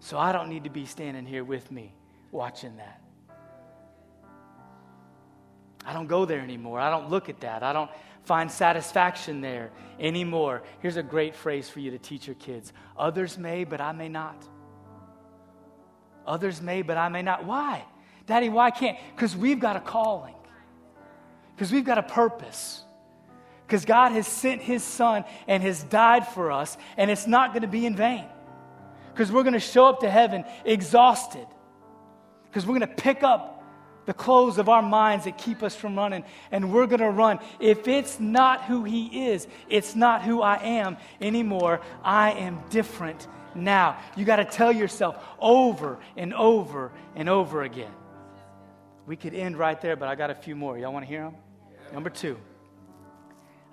[0.00, 1.94] So I don't need to be standing here with me
[2.30, 3.00] watching that.
[5.86, 6.80] I don't go there anymore.
[6.80, 7.62] I don't look at that.
[7.62, 7.90] I don't
[8.24, 10.62] find satisfaction there anymore.
[10.80, 14.08] Here's a great phrase for you to teach your kids Others may, but I may
[14.08, 14.46] not.
[16.26, 17.44] Others may, but I may not.
[17.44, 17.84] Why?
[18.26, 18.98] Daddy, why can't?
[19.14, 20.34] Because we've got a calling,
[21.54, 22.83] because we've got a purpose.
[23.74, 27.62] Because God has sent His Son and has died for us, and it's not going
[27.62, 28.24] to be in vain.
[29.12, 31.44] Because we're going to show up to heaven exhausted.
[32.44, 33.64] Because we're going to pick up
[34.06, 36.22] the clothes of our minds that keep us from running,
[36.52, 37.40] and we're going to run.
[37.58, 41.80] If it's not who He is, it's not who I am anymore.
[42.04, 43.98] I am different now.
[44.16, 47.90] You got to tell yourself over and over and over again.
[49.04, 50.78] We could end right there, but I got a few more.
[50.78, 51.34] Y'all want to hear them?
[51.92, 52.38] Number two.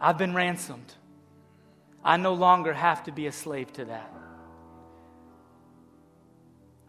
[0.02, 0.94] I've been ransomed.
[2.04, 4.12] I no longer have to be a slave to that.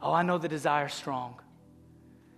[0.01, 1.39] Oh, I know the desire strong.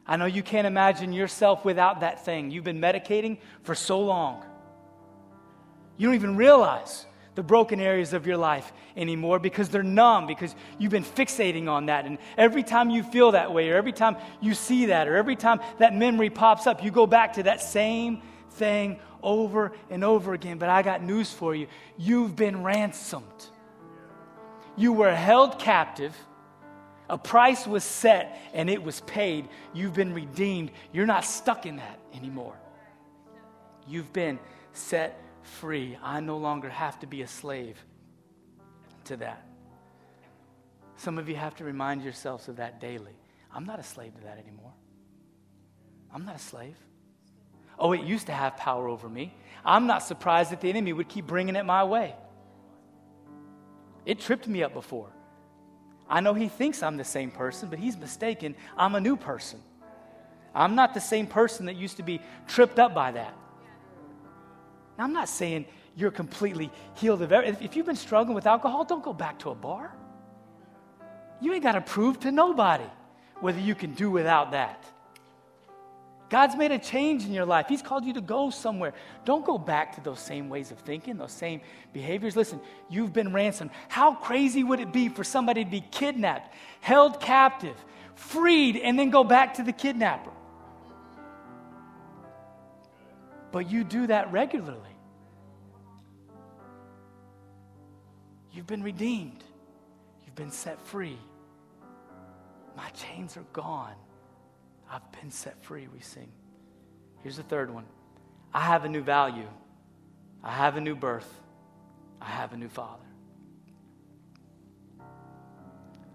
[0.07, 2.51] I know you can't imagine yourself without that thing.
[2.51, 4.45] You've been medicating for so long.
[5.97, 7.07] You don't even realize
[7.37, 11.87] the broken areas of your life anymore because they're numb, because you've been fixating on
[11.87, 12.05] that.
[12.05, 15.37] And every time you feel that way, or every time you see that, or every
[15.37, 20.35] time that memory pops up, you go back to that same thing over and over
[20.35, 20.59] again.
[20.59, 21.67] But I got news for you
[21.99, 23.25] you've been ransomed.
[24.77, 26.15] You were held captive.
[27.09, 29.49] A price was set and it was paid.
[29.73, 30.71] You've been redeemed.
[30.93, 32.57] You're not stuck in that anymore.
[33.87, 34.39] You've been
[34.73, 35.99] set free.
[36.03, 37.85] I no longer have to be a slave
[39.05, 39.47] to that.
[40.97, 43.17] Some of you have to remind yourselves of that daily.
[43.53, 44.73] I'm not a slave to that anymore.
[46.13, 46.77] I'm not a slave.
[47.79, 49.35] Oh, it used to have power over me.
[49.65, 52.15] I'm not surprised that the enemy would keep bringing it my way.
[54.05, 55.11] It tripped me up before.
[56.09, 58.55] I know he thinks I'm the same person, but he's mistaken.
[58.77, 59.61] I'm a new person.
[60.55, 63.35] I'm not the same person that used to be tripped up by that.
[64.99, 65.65] Now, I'm not saying
[65.97, 67.65] you're completely healed of everything.
[67.65, 69.95] If you've been struggling with alcohol, don't go back to a bar.
[71.41, 72.87] You ain't got to prove to nobody
[73.41, 74.85] whether you can do without that.
[76.31, 77.67] God's made a change in your life.
[77.69, 78.95] He's called you to go somewhere.
[79.25, 81.61] Don't go back to those same ways of thinking, those same
[81.93, 82.35] behaviors.
[82.35, 83.71] Listen, you've been ransomed.
[83.89, 87.77] How crazy would it be for somebody to be kidnapped, held captive,
[88.15, 90.31] freed, and then go back to the kidnapper?
[93.53, 94.81] But you do that regularly.
[98.51, 99.45] You've been redeemed,
[100.25, 101.19] you've been set free.
[102.77, 103.95] My chains are gone.
[104.91, 106.31] I've been set free, we sing.
[107.23, 107.85] Here's the third one
[108.53, 109.49] I have a new value,
[110.43, 111.33] I have a new birth,
[112.21, 113.03] I have a new father.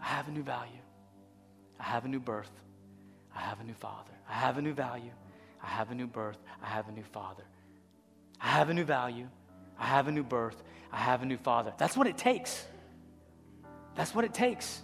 [0.01, 0.81] I have a new value,
[1.79, 2.51] I have a new birth,
[3.35, 4.11] I have a new father.
[4.27, 5.11] I have a new value,
[5.63, 7.43] I have a new birth, I have a new father.
[8.39, 9.27] I have a new value,
[9.77, 10.61] I have a new birth,
[10.91, 11.73] I have a new father.
[11.77, 12.65] That's what it takes.
[13.95, 14.81] That's what it takes.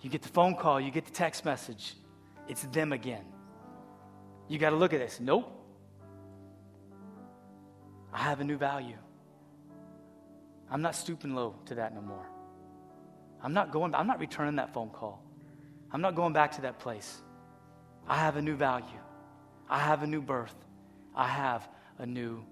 [0.00, 1.94] You get the phone call, you get the text message,
[2.48, 3.24] it's them again.
[4.48, 5.20] You got to look at this.
[5.20, 5.50] Nope.
[8.12, 8.98] I have a new value.
[10.70, 12.26] I'm not stooping low to that no more.
[13.42, 15.22] I'm not going, I'm not returning that phone call.
[15.90, 17.20] I'm not going back to that place.
[18.08, 18.86] I have a new value.
[19.68, 20.54] I have a new birth.
[21.14, 21.68] I have
[21.98, 22.44] a new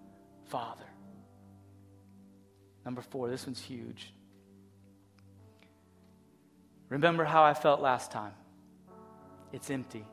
[0.47, 0.85] father.
[2.85, 4.13] Number four, this one's huge.
[6.89, 8.33] Remember how I felt last time.
[9.53, 10.05] It's empty,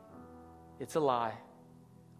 [0.80, 1.34] it's a lie.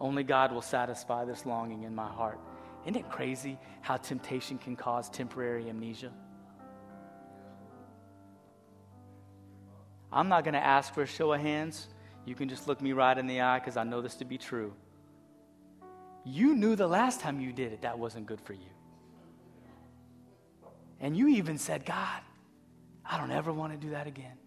[0.01, 2.39] Only God will satisfy this longing in my heart.
[2.85, 6.13] Isn't it crazy how temptation can cause temporary amnesia?
[10.13, 11.89] I'm not going to ask for a show of hands.
[12.25, 14.39] You can just look me right in the eye because I know this to be
[14.39, 14.73] true.
[16.25, 18.71] You knew the last time you did it, that wasn't good for you.
[21.01, 22.21] And you even said, God,
[23.05, 24.38] I don't ever want to do that again.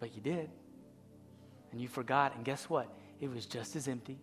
[0.00, 0.50] But you did.
[1.72, 2.34] And you forgot.
[2.36, 2.88] And guess what?
[3.20, 4.18] It was just as empty,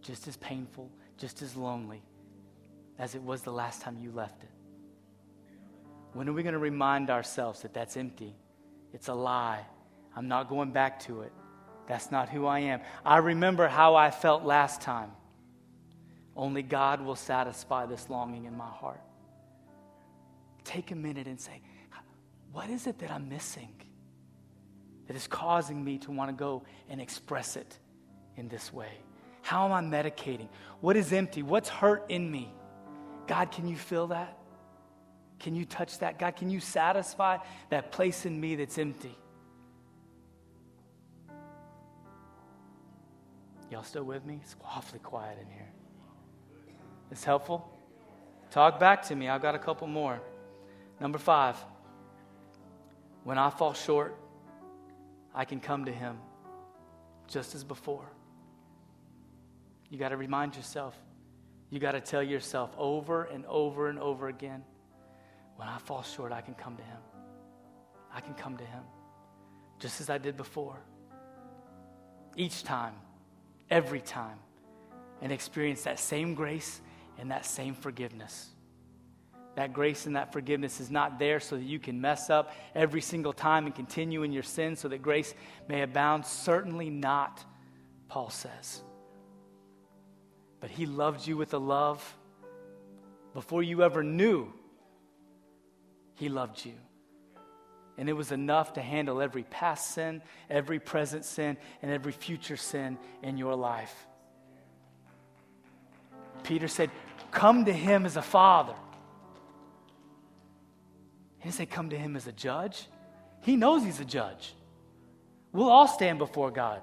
[0.00, 2.02] just as painful, just as lonely
[2.98, 4.50] as it was the last time you left it.
[6.12, 8.34] When are we going to remind ourselves that that's empty?
[8.92, 9.64] It's a lie.
[10.16, 11.32] I'm not going back to it.
[11.86, 12.80] That's not who I am.
[13.04, 15.10] I remember how I felt last time.
[16.36, 19.00] Only God will satisfy this longing in my heart.
[20.64, 21.62] Take a minute and say,
[22.52, 23.74] What is it that I'm missing?
[25.10, 27.76] That is causing me to want to go and express it
[28.36, 28.92] in this way?
[29.42, 30.46] How am I medicating?
[30.80, 31.42] What is empty?
[31.42, 32.54] What's hurt in me?
[33.26, 34.38] God, can you feel that?
[35.40, 36.20] Can you touch that?
[36.20, 37.38] God, can you satisfy
[37.70, 39.18] that place in me that's empty?
[43.68, 44.38] Y'all still with me?
[44.44, 45.72] It's awfully quiet in here.
[47.10, 47.68] It's helpful?
[48.52, 49.28] Talk back to me.
[49.28, 50.20] I've got a couple more.
[51.00, 51.56] Number five,
[53.24, 54.16] when I fall short,
[55.34, 56.18] I can come to Him
[57.28, 58.10] just as before.
[59.88, 60.96] You got to remind yourself.
[61.70, 64.64] You got to tell yourself over and over and over again
[65.60, 66.96] when I fall short, I can come to Him.
[68.14, 68.82] I can come to Him
[69.78, 70.80] just as I did before.
[72.34, 72.94] Each time,
[73.68, 74.38] every time,
[75.20, 76.80] and experience that same grace
[77.18, 78.48] and that same forgiveness.
[79.56, 83.00] That grace and that forgiveness is not there so that you can mess up every
[83.00, 85.34] single time and continue in your sin so that grace
[85.68, 86.24] may abound.
[86.24, 87.44] Certainly not,
[88.08, 88.82] Paul says.
[90.60, 92.16] But he loved you with a love
[93.34, 94.52] before you ever knew
[96.14, 96.74] he loved you.
[97.96, 102.56] And it was enough to handle every past sin, every present sin, and every future
[102.56, 104.06] sin in your life.
[106.42, 106.90] Peter said,
[107.30, 108.74] Come to him as a father.
[111.40, 112.86] He didn't say come to him as a judge.
[113.42, 114.54] He knows he's a judge.
[115.52, 116.82] We'll all stand before God.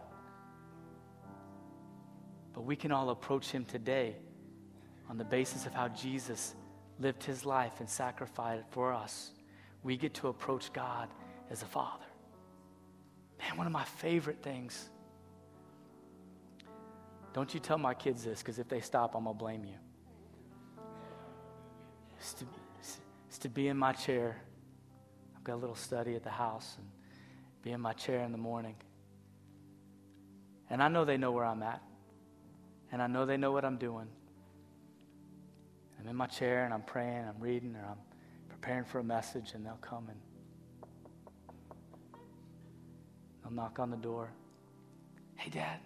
[2.53, 4.15] But we can all approach Him today
[5.09, 6.55] on the basis of how Jesus
[6.99, 9.31] lived His life and sacrificed for us.
[9.83, 11.07] We get to approach God
[11.51, 12.03] as a Father.
[13.39, 14.89] Man, one of my favorite things.
[17.33, 19.75] Don't you tell my kids this, because if they stop, I'm going to blame you.
[23.29, 24.41] Is to, be in my chair.
[25.35, 26.87] I've got a little study at the house and
[27.61, 28.75] be in my chair in the morning.
[30.69, 31.81] And I know they know where I'm at.
[32.91, 34.07] And I know they know what I'm doing.
[35.99, 37.97] I'm in my chair and I'm praying, I'm reading, or I'm
[38.47, 40.19] preparing for a message, and they'll come and
[43.43, 44.31] they'll knock on the door.
[45.35, 45.79] Hey, Dad.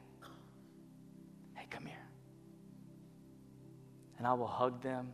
[1.56, 1.96] Hey, come here.
[4.18, 5.12] And I will hug them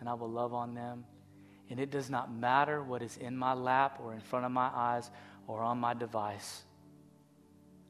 [0.00, 1.04] and I will love on them.
[1.70, 4.70] And it does not matter what is in my lap or in front of my
[4.74, 5.08] eyes
[5.46, 6.64] or on my device.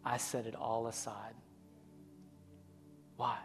[0.05, 1.35] I set it all aside.
[3.17, 3.39] Why?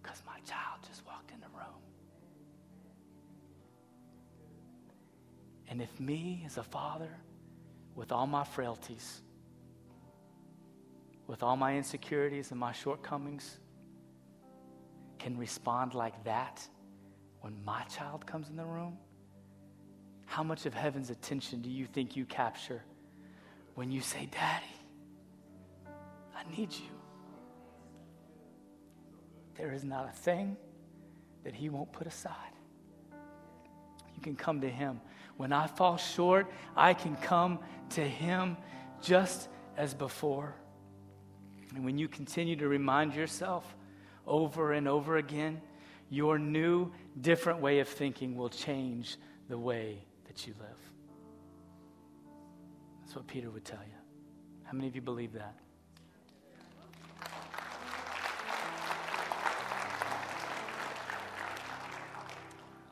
[0.00, 1.80] Because my child just walked in the room.
[5.68, 7.10] And if me as a father,
[7.94, 9.22] with all my frailties,
[11.26, 13.58] with all my insecurities and my shortcomings,
[15.18, 16.66] can respond like that
[17.40, 18.96] when my child comes in the room,
[20.28, 22.82] how much of heaven's attention do you think you capture
[23.74, 24.66] when you say, Daddy,
[26.36, 26.90] I need you?
[29.56, 30.56] There is not a thing
[31.44, 32.34] that He won't put aside.
[34.14, 35.00] You can come to Him.
[35.38, 37.58] When I fall short, I can come
[37.90, 38.58] to Him
[39.00, 39.48] just
[39.78, 40.54] as before.
[41.74, 43.76] And when you continue to remind yourself
[44.26, 45.62] over and over again,
[46.10, 49.16] your new, different way of thinking will change
[49.48, 50.04] the way
[50.38, 50.92] that you live.
[53.00, 53.94] That's what Peter would tell you.
[54.64, 55.54] How many of you believe that?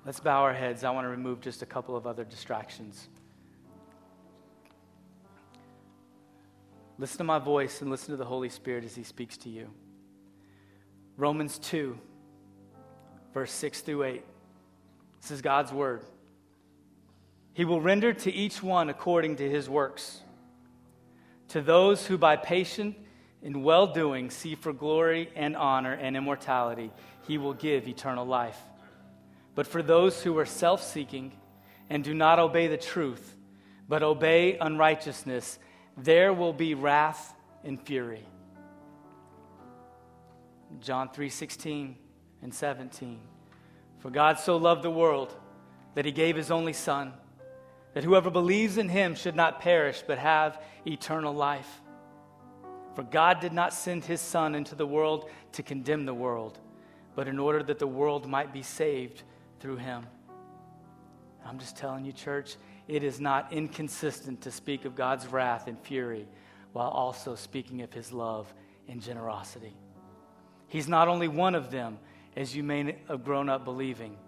[0.04, 0.84] Let's bow our heads.
[0.84, 3.08] I want to remove just a couple of other distractions.
[6.98, 9.68] Listen to my voice and listen to the Holy Spirit as He speaks to you.
[11.16, 11.98] Romans 2,
[13.34, 14.24] verse 6 through 8.
[15.20, 16.02] This is God's word.
[17.56, 20.20] He will render to each one according to his works.
[21.48, 22.98] To those who by patient
[23.42, 26.90] and well doing see for glory and honor and immortality,
[27.26, 28.60] he will give eternal life.
[29.54, 31.32] But for those who are self seeking
[31.88, 33.34] and do not obey the truth,
[33.88, 35.58] but obey unrighteousness,
[35.96, 37.34] there will be wrath
[37.64, 38.26] and fury.
[40.82, 41.96] John 3:16
[42.42, 43.18] and 17.
[44.00, 45.34] For God so loved the world
[45.94, 47.14] that he gave his only son
[47.96, 51.80] that whoever believes in him should not perish but have eternal life.
[52.94, 56.58] For God did not send his son into the world to condemn the world,
[57.14, 59.22] but in order that the world might be saved
[59.60, 60.04] through him.
[61.42, 65.80] I'm just telling you, church, it is not inconsistent to speak of God's wrath and
[65.80, 66.28] fury
[66.74, 68.52] while also speaking of his love
[68.88, 69.74] and generosity.
[70.68, 71.96] He's not only one of them,
[72.36, 74.18] as you may have grown up believing.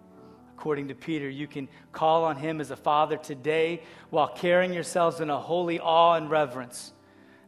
[0.59, 5.21] According to Peter, you can call on him as a father today while carrying yourselves
[5.21, 6.91] in a holy awe and reverence,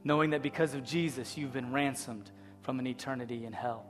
[0.05, 2.32] knowing that because of Jesus, you've been ransomed
[2.62, 3.86] from an eternity in hell.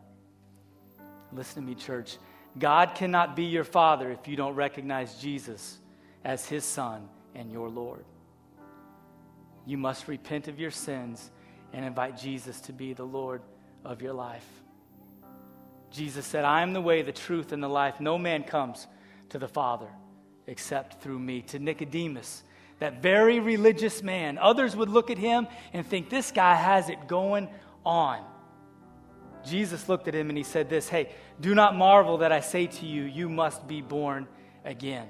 [1.31, 2.17] Listen to me, church.
[2.57, 5.77] God cannot be your father if you don't recognize Jesus
[6.25, 8.05] as his son and your Lord.
[9.67, 11.29] You must repent of your sins
[11.73, 13.43] and invite Jesus to be the Lord
[13.85, 14.47] of your life.
[15.91, 17.99] Jesus said, I am the way, the truth, and the life.
[17.99, 18.87] No man comes
[19.31, 19.87] to the Father
[20.47, 21.41] except through me.
[21.41, 22.43] To Nicodemus,
[22.79, 27.07] that very religious man, others would look at him and think, this guy has it
[27.07, 27.49] going
[27.85, 28.23] on.
[29.45, 31.09] Jesus looked at him and he said, This, hey,
[31.39, 34.27] do not marvel that I say to you, you must be born
[34.63, 35.07] again.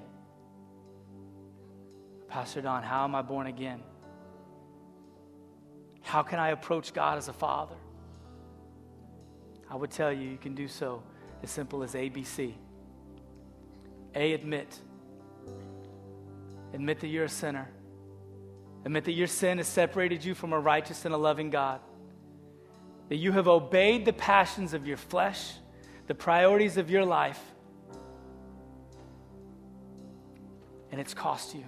[2.30, 3.82] Pastor Don, how am I born again?
[6.01, 7.76] How can I approach God as a father?
[9.69, 11.03] I would tell you, you can do so
[11.43, 12.53] as simple as ABC.
[14.16, 14.80] A, admit.
[16.74, 17.70] Admit that you're a sinner.
[18.86, 21.80] Admit that your sin has separated you from a righteous and a loving God.
[23.09, 25.53] That you have obeyed the passions of your flesh,
[26.07, 27.39] the priorities of your life,
[30.91, 31.64] and it's cost you.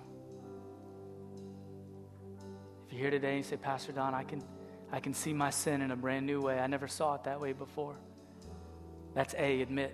[2.87, 4.43] If you're here today and you say, Pastor Don, I can
[4.91, 6.59] I can see my sin in a brand new way.
[6.59, 7.95] I never saw it that way before.
[9.15, 9.91] That's A, admit.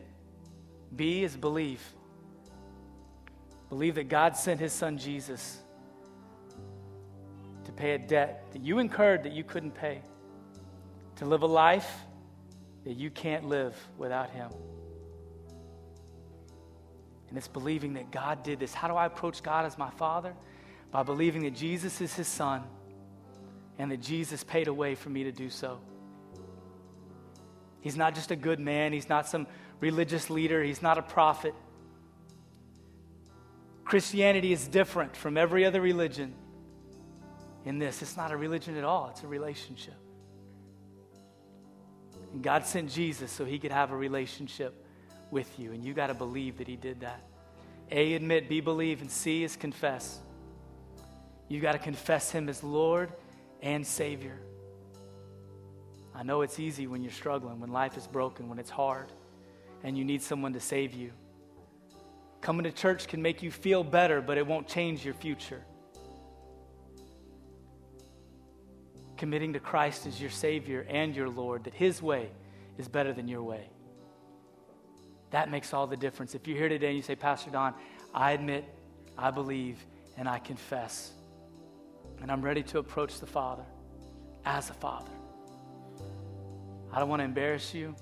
[0.94, 1.82] B is believe.
[3.70, 5.60] Believe that God sent his son Jesus
[7.66, 10.02] to pay a debt that you incurred that you couldn't pay,
[11.18, 11.90] to live a life
[12.84, 14.50] that you can't live without Him.
[17.30, 18.74] And it's believing that God did this.
[18.74, 20.34] How do I approach God as my Father?
[20.92, 22.64] By believing that Jesus is His Son
[23.78, 25.80] and that Jesus paid a way for me to do so.
[27.82, 29.46] He's not just a good man, He's not some
[29.80, 31.54] religious leader, He's not a prophet.
[33.90, 36.36] Christianity is different from every other religion
[37.66, 38.04] in this.
[38.04, 39.96] It's not a religion at all, it's a relationship.
[42.32, 44.86] And God sent Jesus so he could have a relationship
[45.32, 47.24] with you, and you got to believe that he did that.
[47.90, 50.20] A, admit, B, believe, and C is confess.
[51.48, 53.12] You got to confess him as Lord
[53.64, 54.40] and Savior.
[56.14, 59.08] I know it's easy when you're struggling, when life is broken, when it's hard,
[59.84, 61.12] and you need someone to save you.
[62.42, 65.62] Coming to church can make you feel better, but it won't change your future.
[69.18, 72.30] Committing to Christ as your Savior and your Lord, that His way
[72.78, 73.70] is better than your way.
[75.32, 76.34] That makes all the difference.
[76.34, 77.74] If you're here today and you say, Pastor Don,
[78.14, 78.66] I admit,
[79.18, 79.86] I believe,
[80.18, 81.12] and I confess,
[82.22, 83.66] and I'm ready to approach the Father
[84.46, 85.12] as a Father.
[86.92, 87.94] I don't want to embarrass you.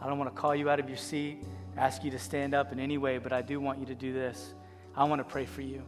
[0.00, 1.44] I don't want to call you out of your seat
[1.76, 4.12] ask you to stand up in any way, but I do want you to do
[4.12, 4.54] this.
[4.96, 5.82] I want to pray for you.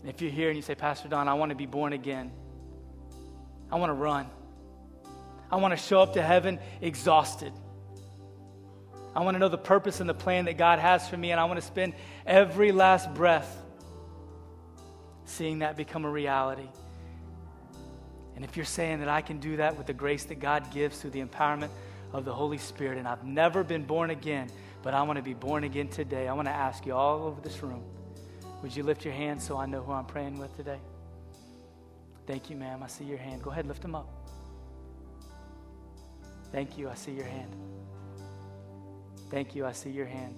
[0.00, 2.30] And if you're here and you say, Pastor Don, I want to be born again,
[3.70, 4.26] I want to run.
[5.50, 7.52] I want to show up to heaven exhausted.
[9.14, 11.40] I want to know the purpose and the plan that God has for me, and
[11.40, 11.94] I want to spend
[12.24, 13.60] every last breath
[15.24, 16.68] seeing that become a reality.
[18.36, 21.00] And if you're saying that I can do that with the grace that God gives
[21.00, 21.70] through the empowerment
[22.12, 22.98] of the Holy Spirit.
[22.98, 24.50] And I've never been born again,
[24.82, 26.28] but I want to be born again today.
[26.28, 27.84] I want to ask you all over this room
[28.62, 30.78] would you lift your hand so I know who I'm praying with today?
[32.26, 32.82] Thank you, ma'am.
[32.82, 33.42] I see your hand.
[33.42, 34.06] Go ahead, lift them up.
[36.52, 36.88] Thank you.
[36.88, 37.54] I see your hand.
[39.30, 39.64] Thank you.
[39.64, 40.34] I see your hand.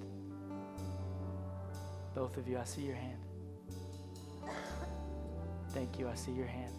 [2.15, 3.19] Both of you, I see your hand.
[5.71, 6.09] Thank you.
[6.09, 6.75] I see your hand.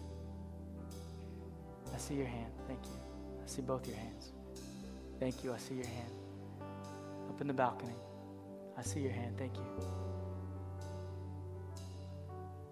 [1.92, 2.52] I see your hand.
[2.68, 3.00] Thank you.
[3.44, 4.33] I see both your hands.
[5.20, 5.52] Thank you.
[5.52, 6.10] I see your hand.
[7.28, 7.94] Up in the balcony.
[8.76, 9.36] I see your hand.
[9.38, 9.64] Thank you.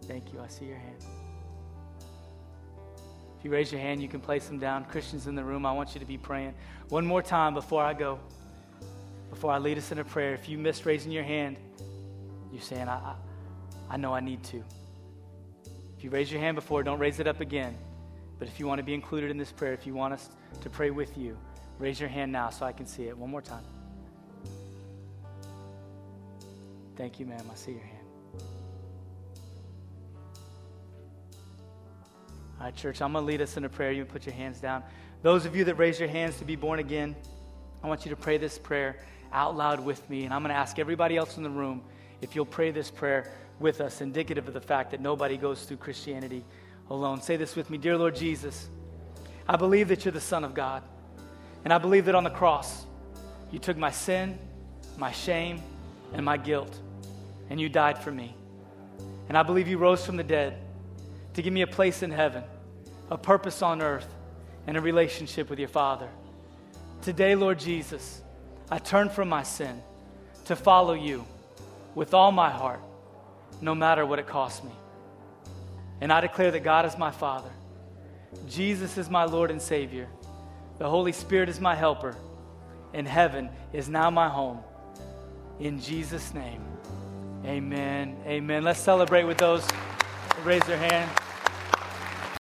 [0.05, 0.41] Thank you.
[0.41, 0.97] I see your hand.
[3.39, 4.85] If you raise your hand, you can place them down.
[4.85, 6.55] Christians in the room, I want you to be praying.
[6.91, 8.21] One more time before I go,
[9.31, 10.35] before I lead us in a prayer.
[10.35, 11.57] If you missed raising your hand,
[12.53, 13.15] you're saying, I, I,
[13.91, 14.63] I know I need to.
[15.97, 17.77] If you raise your hand before, don't raise it up again.
[18.39, 20.29] But if you want to be included in this prayer, if you want us
[20.61, 21.37] to pray with you,
[21.83, 23.19] Raise your hand now so I can see it.
[23.19, 23.65] One more time.
[26.97, 27.45] Thank you, ma'am.
[27.51, 28.07] I see your hand.
[32.61, 33.91] All right, church, I'm going to lead us in a prayer.
[33.91, 34.85] You put your hands down.
[35.23, 37.17] Those of you that raise your hands to be born again,
[37.83, 38.99] I want you to pray this prayer
[39.33, 40.25] out loud with me.
[40.25, 41.83] And I'm going to ask everybody else in the room
[42.21, 45.79] if you'll pray this prayer with us, indicative of the fact that nobody goes through
[45.79, 46.45] Christianity
[46.91, 47.21] alone.
[47.21, 48.69] Say this with me Dear Lord Jesus,
[49.49, 50.85] I believe that you're the Son of God.
[51.65, 52.87] And I believe that on the cross,
[53.51, 54.39] you took my sin,
[54.97, 55.61] my shame,
[56.13, 56.77] and my guilt,
[57.51, 58.35] and you died for me.
[59.29, 60.59] And I believe you rose from the dead
[61.35, 62.43] to give me a place in heaven,
[63.11, 64.07] a purpose on earth,
[64.67, 66.09] and a relationship with your Father.
[67.03, 68.21] Today, Lord Jesus,
[68.71, 69.83] I turn from my sin
[70.47, 71.25] to follow you
[71.95, 72.81] with all my heart,
[73.61, 74.73] no matter what it costs me.
[76.01, 77.51] And I declare that God is my Father,
[78.49, 80.09] Jesus is my Lord and Savior
[80.83, 82.17] the Holy Spirit is my helper,
[82.93, 84.59] and heaven is now my home.
[85.61, 86.61] In Jesus' name,
[87.45, 88.17] amen.
[88.27, 88.65] Amen.
[88.65, 89.65] Let's celebrate with those
[90.43, 91.09] raise their hand.